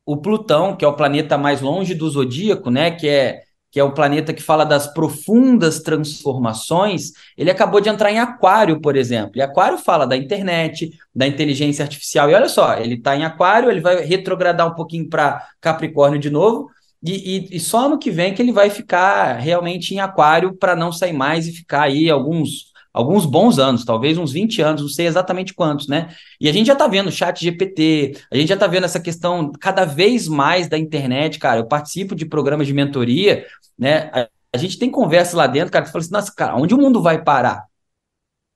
[0.06, 3.42] o Plutão, que é o planeta mais longe do zodíaco, né, que é
[3.72, 8.78] que é o planeta que fala das profundas transformações, ele acabou de entrar em Aquário,
[8.82, 9.32] por exemplo.
[9.34, 12.30] E Aquário fala da internet, da inteligência artificial.
[12.30, 16.28] E olha só, ele está em Aquário, ele vai retrogradar um pouquinho para Capricórnio de
[16.28, 16.68] novo,
[17.02, 20.76] e, e, e, só ano que vem que ele vai ficar realmente em Aquário para
[20.76, 24.88] não sair mais e ficar aí alguns alguns bons anos, talvez uns 20 anos, não
[24.88, 26.14] sei exatamente quantos, né?
[26.40, 29.50] E a gente já tá vendo chat GPT, a gente já tá vendo essa questão
[29.52, 31.60] cada vez mais da internet, cara.
[31.60, 33.46] Eu participo de programas de mentoria,
[33.78, 34.10] né?
[34.12, 36.78] A, a gente tem conversa lá dentro, cara, que fala assim, nossa, cara, onde o
[36.78, 37.66] mundo vai parar?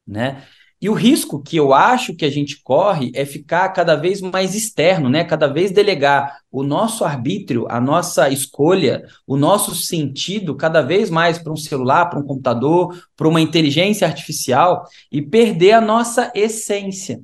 [0.07, 0.43] Né?
[0.87, 4.55] E o risco que eu acho que a gente corre é ficar cada vez mais
[4.55, 5.25] externo, né?
[5.25, 11.41] Cada vez delegar o nosso arbítrio, a nossa escolha, o nosso sentido cada vez mais
[11.41, 17.21] para um celular, para um computador, para uma inteligência artificial e perder a nossa essência.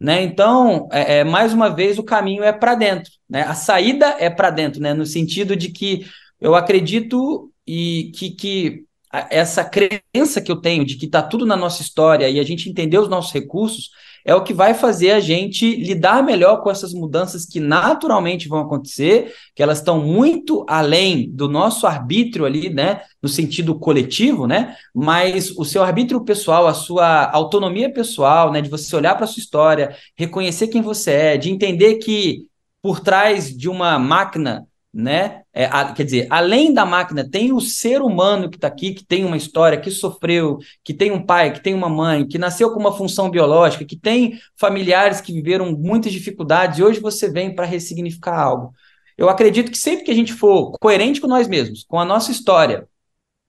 [0.00, 0.24] Né?
[0.24, 3.12] Então, é, é mais uma vez, o caminho é para dentro.
[3.30, 3.42] Né?
[3.42, 4.92] A saída é para dentro, né?
[4.92, 6.04] no sentido de que
[6.40, 8.85] eu acredito e que, que
[9.30, 12.68] essa crença que eu tenho de que está tudo na nossa história e a gente
[12.68, 13.90] entender os nossos recursos
[14.26, 18.58] é o que vai fazer a gente lidar melhor com essas mudanças que naturalmente vão
[18.58, 24.74] acontecer, que elas estão muito além do nosso arbítrio ali, né, no sentido coletivo, né,
[24.92, 29.28] mas o seu arbítrio pessoal, a sua autonomia pessoal, né, de você olhar para a
[29.28, 32.46] sua história, reconhecer quem você é, de entender que
[32.82, 35.42] por trás de uma máquina né?
[35.52, 39.04] É, a, quer dizer, além da máquina, tem o ser humano que está aqui, que
[39.04, 42.72] tem uma história, que sofreu, que tem um pai, que tem uma mãe, que nasceu
[42.72, 47.54] com uma função biológica, que tem familiares que viveram muitas dificuldades e hoje você vem
[47.54, 48.72] para ressignificar algo.
[49.18, 52.30] Eu acredito que sempre que a gente for coerente com nós mesmos, com a nossa
[52.30, 52.88] história,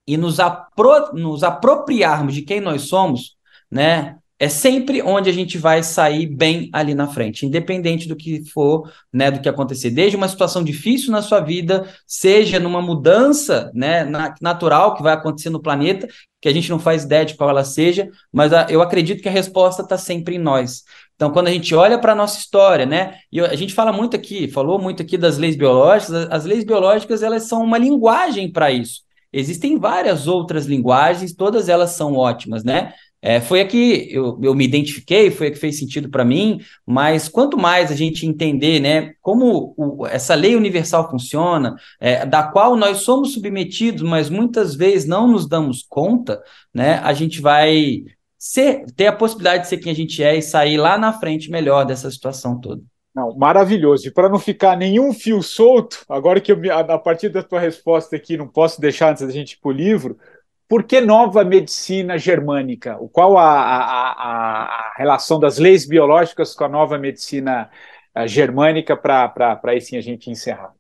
[0.06, 3.38] e nos, apro nos apropriarmos de quem nós somos,
[3.72, 4.18] né?
[4.40, 8.92] É sempre onde a gente vai sair bem ali na frente, independente do que for,
[9.12, 9.90] né, do que acontecer.
[9.90, 14.08] Desde uma situação difícil na sua vida, seja numa mudança, né,
[14.40, 16.08] natural que vai acontecer no planeta,
[16.40, 19.32] que a gente não faz ideia de qual ela seja, mas eu acredito que a
[19.32, 20.84] resposta está sempre em nós.
[21.16, 24.16] Então, quando a gente olha para a nossa história, né, e a gente fala muito
[24.16, 28.70] aqui, falou muito aqui das leis biológicas, as leis biológicas elas são uma linguagem para
[28.70, 29.02] isso.
[29.34, 32.94] Existem várias outras linguagens, todas elas são ótimas, né?
[33.22, 37.28] É, foi aqui eu, eu me identifiquei, foi a que fez sentido para mim, mas
[37.28, 42.76] quanto mais a gente entender né, como o, essa lei universal funciona, é, da qual
[42.76, 46.42] nós somos submetidos, mas muitas vezes não nos damos conta,
[46.74, 48.04] né, a gente vai
[48.38, 51.50] ser, ter a possibilidade de ser quem a gente é e sair lá na frente
[51.50, 52.82] melhor dessa situação toda.
[53.16, 54.08] Não, maravilhoso.
[54.08, 58.16] E para não ficar nenhum fio solto, agora que eu, a partir da tua resposta
[58.16, 60.20] aqui, não posso deixar antes da gente ir para o livro,
[60.68, 62.98] por que nova medicina germânica?
[63.12, 67.70] Qual a, a, a, relação das leis biológicas com a nova medicina
[68.14, 70.74] eh, germânica para aí sim a gente encerrar?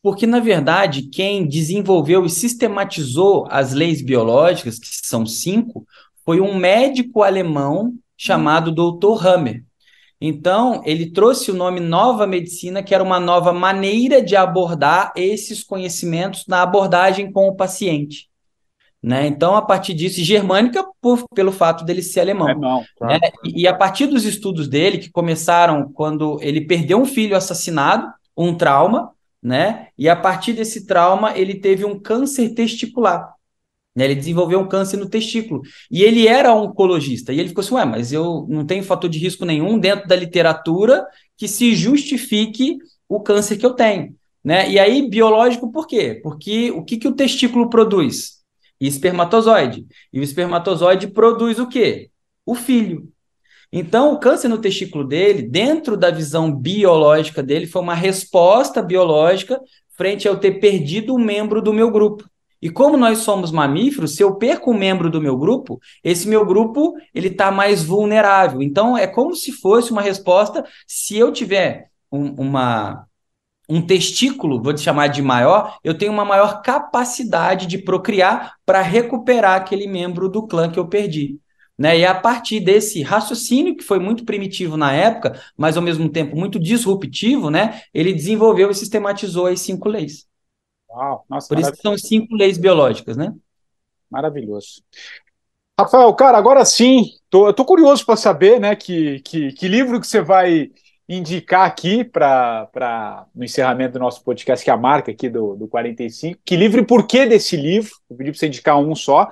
[0.00, 5.84] Porque, na verdade, quem desenvolveu e sistematizou as leis biológicas, que são cinco,
[6.24, 9.26] foi um médico alemão chamado Dr.
[9.26, 9.64] Hammer.
[10.20, 15.64] Então, ele trouxe o nome Nova Medicina, que era uma nova maneira de abordar esses
[15.64, 18.28] conhecimentos na abordagem com o paciente.
[19.06, 19.28] Né?
[19.28, 22.48] Então, a partir disso, germânica por, pelo fato dele ser alemão.
[22.48, 23.12] alemão claro.
[23.12, 23.30] né?
[23.44, 28.12] e, e, a partir dos estudos dele, que começaram quando ele perdeu um filho assassinado,
[28.36, 29.90] um trauma, né?
[29.96, 33.32] E a partir desse trauma, ele teve um câncer testicular.
[33.94, 34.06] Né?
[34.06, 35.62] Ele desenvolveu um câncer no testículo.
[35.88, 37.32] E ele era oncologista.
[37.32, 40.16] E ele ficou assim: ué, mas eu não tenho fator de risco nenhum dentro da
[40.16, 42.78] literatura que se justifique
[43.08, 44.16] o câncer que eu tenho.
[44.42, 44.68] Né?
[44.68, 46.18] E aí, biológico, por quê?
[46.20, 48.35] Porque o que, que o testículo produz?
[48.80, 49.86] E espermatozoide.
[50.12, 52.10] E o espermatozoide produz o quê?
[52.44, 53.08] O filho.
[53.72, 59.60] Então, o câncer no testículo dele, dentro da visão biológica dele, foi uma resposta biológica
[59.96, 62.24] frente ao ter perdido um membro do meu grupo.
[62.60, 66.44] E como nós somos mamíferos, se eu perco um membro do meu grupo, esse meu
[66.44, 68.62] grupo ele está mais vulnerável.
[68.62, 73.06] Então, é como se fosse uma resposta se eu tiver um, uma
[73.68, 78.80] um testículo, vou te chamar de maior, eu tenho uma maior capacidade de procriar para
[78.80, 81.38] recuperar aquele membro do clã que eu perdi.
[81.78, 81.98] Né?
[81.98, 86.36] E a partir desse raciocínio, que foi muito primitivo na época, mas ao mesmo tempo
[86.36, 87.82] muito disruptivo, né?
[87.92, 90.26] ele desenvolveu e sistematizou as cinco leis.
[90.88, 93.34] Uau, nossa, Por isso que são cinco leis biológicas, né?
[94.10, 94.82] Maravilhoso.
[95.78, 100.06] Rafael, cara, agora sim, tô, tô curioso para saber, né, que, que, que livro que
[100.06, 100.70] você vai
[101.08, 105.68] indicar aqui para no encerramento do nosso podcast, que é a marca aqui do, do
[105.68, 106.40] 45.
[106.44, 107.90] Que livro e porquê desse livro?
[108.10, 109.30] Eu pedi para você indicar um só.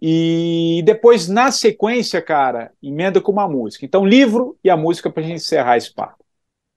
[0.00, 3.84] E depois, na sequência, cara, emenda com uma música.
[3.84, 6.24] Então, livro e a música para a gente encerrar esse papo.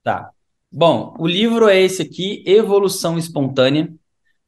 [0.02, 0.30] Tá.
[0.70, 3.92] Bom, o livro é esse aqui, Evolução Espontânea,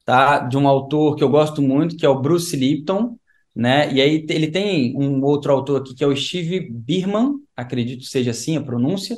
[0.03, 0.39] tá?
[0.39, 3.17] De um autor que eu gosto muito, que é o Bruce Lipton,
[3.55, 3.91] né?
[3.93, 8.31] E aí ele tem um outro autor aqui que é o Steve Birman, acredito seja
[8.31, 9.15] assim a pronúncia,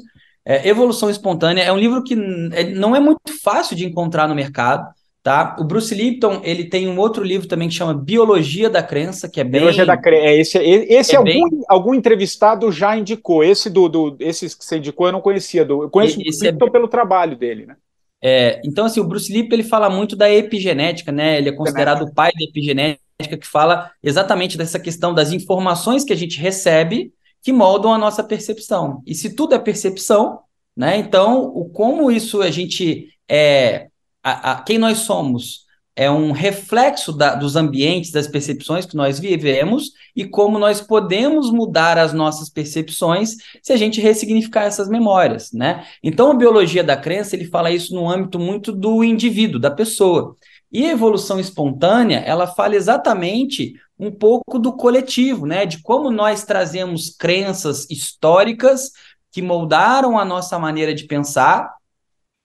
[0.47, 2.13] é, Evolução Espontânea é um livro que
[2.53, 4.87] é, não é muito fácil de encontrar no mercado.
[5.21, 5.57] Tá?
[5.59, 9.41] O Bruce Lipton ele tem um outro livro também que chama Biologia da Crença, que
[9.41, 9.59] é bem.
[9.59, 10.25] Biologia da Crença.
[10.25, 11.43] É, esse esse é algum, bem...
[11.67, 13.43] algum entrevistado já indicou.
[13.43, 15.65] Esse do, do esses que você indicou eu não conhecia.
[15.65, 16.69] Do, eu conheço esse o Lipton é...
[16.69, 17.75] pelo trabalho dele, né?
[18.23, 21.37] É, então, assim, o Bruce Lipton ele fala muito da epigenética, né?
[21.37, 23.01] Ele é considerado o pai da epigenética,
[23.37, 27.11] que fala exatamente dessa questão das informações que a gente recebe
[27.47, 29.01] que moldam a nossa percepção.
[29.07, 30.39] E se tudo é percepção,
[30.75, 30.97] né?
[30.97, 33.87] Então, o como isso a gente é
[34.21, 35.65] a, a, quem nós somos
[35.95, 41.49] é um reflexo da, dos ambientes, das percepções que nós vivemos e como nós podemos
[41.49, 45.85] mudar as nossas percepções se a gente ressignificar essas memórias, né?
[46.03, 50.35] Então, a biologia da crença, ele fala isso no âmbito muito do indivíduo, da pessoa.
[50.69, 55.65] E a evolução espontânea, ela fala exatamente um pouco do coletivo, né?
[55.65, 58.91] De como nós trazemos crenças históricas
[59.31, 61.73] que moldaram a nossa maneira de pensar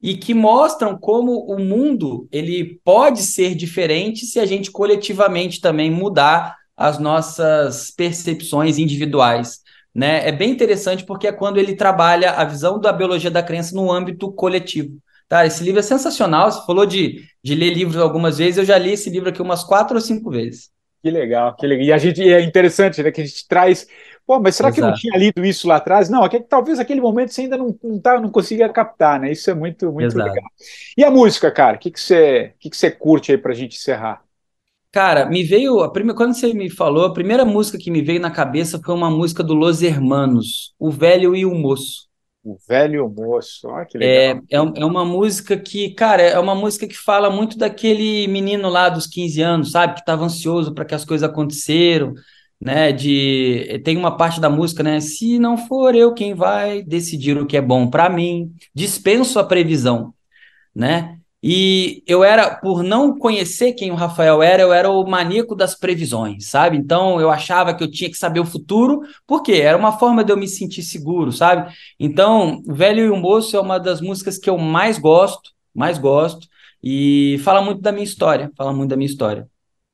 [0.01, 5.91] e que mostram como o mundo ele pode ser diferente se a gente coletivamente também
[5.91, 9.61] mudar as nossas percepções individuais.
[9.95, 10.27] Né?
[10.27, 13.93] É bem interessante porque é quando ele trabalha a visão da biologia da crença no
[13.93, 14.99] âmbito coletivo.
[15.29, 16.51] Tá, esse livro é sensacional.
[16.51, 19.65] Você falou de, de ler livros algumas vezes, eu já li esse livro aqui umas
[19.65, 20.70] quatro ou cinco vezes.
[21.03, 21.85] Que legal, que legal.
[21.87, 23.11] E a gente é interessante, né?
[23.11, 23.89] Que a gente traz.
[24.24, 24.74] Pô, mas será Exato.
[24.77, 26.09] que eu não tinha lido isso lá atrás?
[26.09, 29.33] Não, que talvez aquele momento você ainda não, não, tá, não conseguia captar, né?
[29.33, 30.29] Isso é muito, muito Exato.
[30.31, 30.45] legal.
[30.97, 31.77] E a música, cara?
[31.77, 34.23] O que, que, você, que, que você curte aí pra gente encerrar?
[34.93, 35.81] Cara, me veio.
[35.81, 38.95] A primeira, quando você me falou, a primeira música que me veio na cabeça foi
[38.95, 42.11] uma música do Los Hermanos, O Velho e o Moço.
[42.44, 44.43] O Velho Moço, olha que legal.
[44.51, 48.69] É, é, é, uma música que, cara, é uma música que fala muito daquele menino
[48.69, 49.94] lá dos 15 anos, sabe?
[49.94, 52.14] Que estava ansioso para que as coisas aconteceram,
[52.60, 52.90] né?
[52.90, 55.01] De tem uma parte da música, né?
[55.01, 59.44] Se não for eu quem vai decidir o que é bom para mim, dispenso a
[59.44, 60.12] previsão,
[60.74, 61.22] né?
[61.43, 65.74] E eu era, por não conhecer quem o Rafael era, eu era o maníaco das
[65.74, 66.77] previsões, sabe?
[66.77, 70.32] Então eu achava que eu tinha que saber o futuro, porque era uma forma de
[70.32, 71.73] eu me sentir seguro, sabe?
[71.98, 76.47] Então, Velho e o Moço é uma das músicas que eu mais gosto, mais gosto,
[76.81, 79.48] e fala muito da minha história, fala muito da minha história.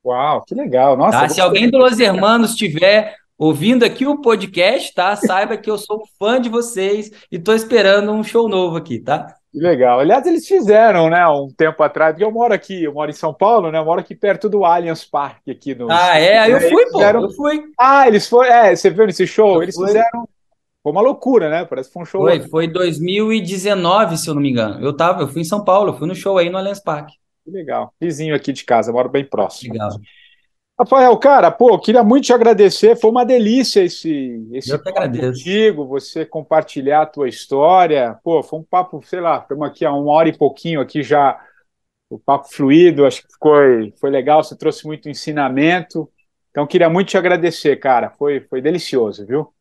[0.05, 0.99] Uau, que legal.
[0.99, 1.29] Nossa, tá?
[1.31, 5.16] Se alguém do Los Hermanos estiver ouvindo aqui o podcast, tá?
[5.16, 9.38] Saiba que eu sou fã de vocês e estou esperando um show novo aqui, tá?
[9.55, 10.01] Legal.
[10.01, 13.33] Aliás, eles fizeram, né, um tempo atrás, porque eu moro aqui, eu moro em São
[13.33, 13.79] Paulo, né?
[13.79, 15.91] Eu moro aqui perto do Allianz Parque aqui no.
[15.91, 16.39] Ah, é?
[16.39, 16.99] Aí eu fui, pô.
[16.99, 17.23] Fizeram...
[17.23, 17.62] Eu fui.
[17.79, 18.51] Ah, eles foram.
[18.51, 19.57] É, você viu nesse show?
[19.57, 19.87] Eu eles fui.
[19.87, 20.29] fizeram.
[20.83, 21.65] Foi uma loucura, né?
[21.65, 22.20] Parece que foi um show.
[22.23, 24.85] Foi, foi 2019, se eu não me engano.
[24.85, 27.15] Eu tava, eu fui em São Paulo, eu fui no show aí no Allianz Parque.
[27.45, 27.93] Que legal.
[28.01, 29.73] Vizinho aqui de casa, moro bem próximo.
[29.73, 29.91] Legal.
[30.79, 32.95] Rafael, cara, pô, queria muito te agradecer.
[32.97, 38.17] Foi uma delícia esse, esse Eu papo contigo, você compartilhar a tua história.
[38.23, 41.41] Pô, foi um papo, sei lá, estamos aqui há uma hora e pouquinho aqui já,
[42.09, 46.09] o papo fluido, acho que foi, foi legal, você trouxe muito ensinamento.
[46.53, 48.11] Então, queria muito te agradecer, cara.
[48.11, 49.53] Foi, foi delicioso, viu?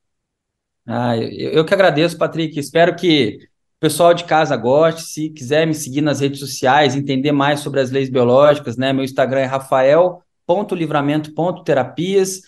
[0.86, 2.60] Ah, eu, eu que agradeço, Patrick.
[2.60, 5.02] Espero que o pessoal de casa goste.
[5.02, 8.94] Se quiser me seguir nas redes sociais, entender mais sobre as leis biológicas, né?
[8.94, 10.24] Meu Instagram é Rafael
[10.74, 12.42] livramento.terapias.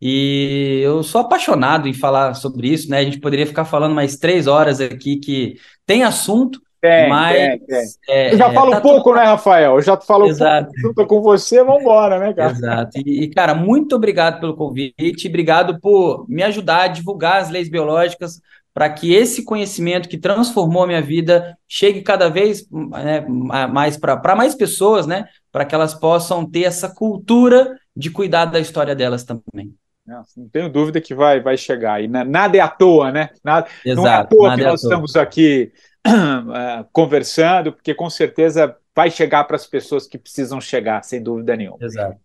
[0.00, 2.98] E eu sou apaixonado em falar sobre isso, né?
[2.98, 5.56] A gente poderia ficar falando mais três horas aqui, que
[5.86, 7.34] tem assunto, tem, mas.
[7.34, 7.84] Tem, tem.
[8.10, 9.16] É, eu já falo tá pouco, tudo...
[9.16, 9.76] né, Rafael?
[9.76, 10.70] Eu já falo Exato.
[10.82, 12.52] pouco com você, vamos embora, né, cara?
[12.52, 12.98] Exato.
[12.98, 18.42] E, cara, muito obrigado pelo convite, obrigado por me ajudar a divulgar as leis biológicas
[18.74, 23.24] para que esse conhecimento que transformou a minha vida chegue cada vez né,
[23.70, 25.28] mais para mais pessoas, né?
[25.52, 29.72] Para que elas possam ter essa cultura de cuidar da história delas também.
[30.04, 32.02] Não, não tenho dúvida que vai, vai chegar.
[32.02, 33.30] E nada é à toa, né?
[33.44, 34.90] Nada, Exato, não é à toa que é nós toa.
[34.90, 35.72] estamos aqui
[36.06, 41.56] uh, conversando, porque com certeza vai chegar para as pessoas que precisam chegar, sem dúvida
[41.56, 41.78] nenhuma.
[41.80, 42.18] Exato.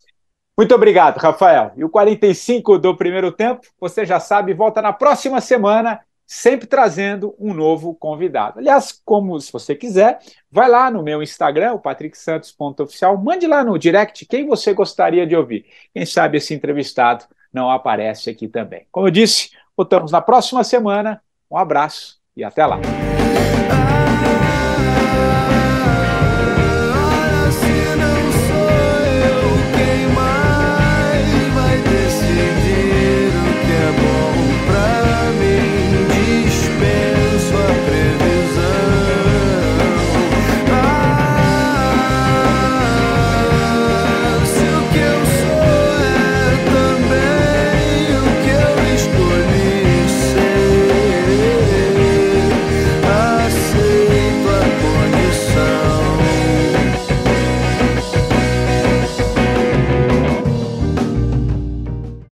[0.58, 1.72] Muito obrigado, Rafael.
[1.78, 6.02] E o 45 do primeiro tempo, você já sabe, volta na próxima semana
[6.32, 8.60] sempre trazendo um novo convidado.
[8.60, 10.20] Aliás, como se você quiser,
[10.52, 15.36] vai lá no meu Instagram, o patricksantos.oficial, mande lá no direct quem você gostaria de
[15.36, 15.66] ouvir.
[15.92, 18.86] Quem sabe esse entrevistado não aparece aqui também.
[18.92, 21.20] Como eu disse, voltamos na próxima semana.
[21.50, 22.80] Um abraço e até lá.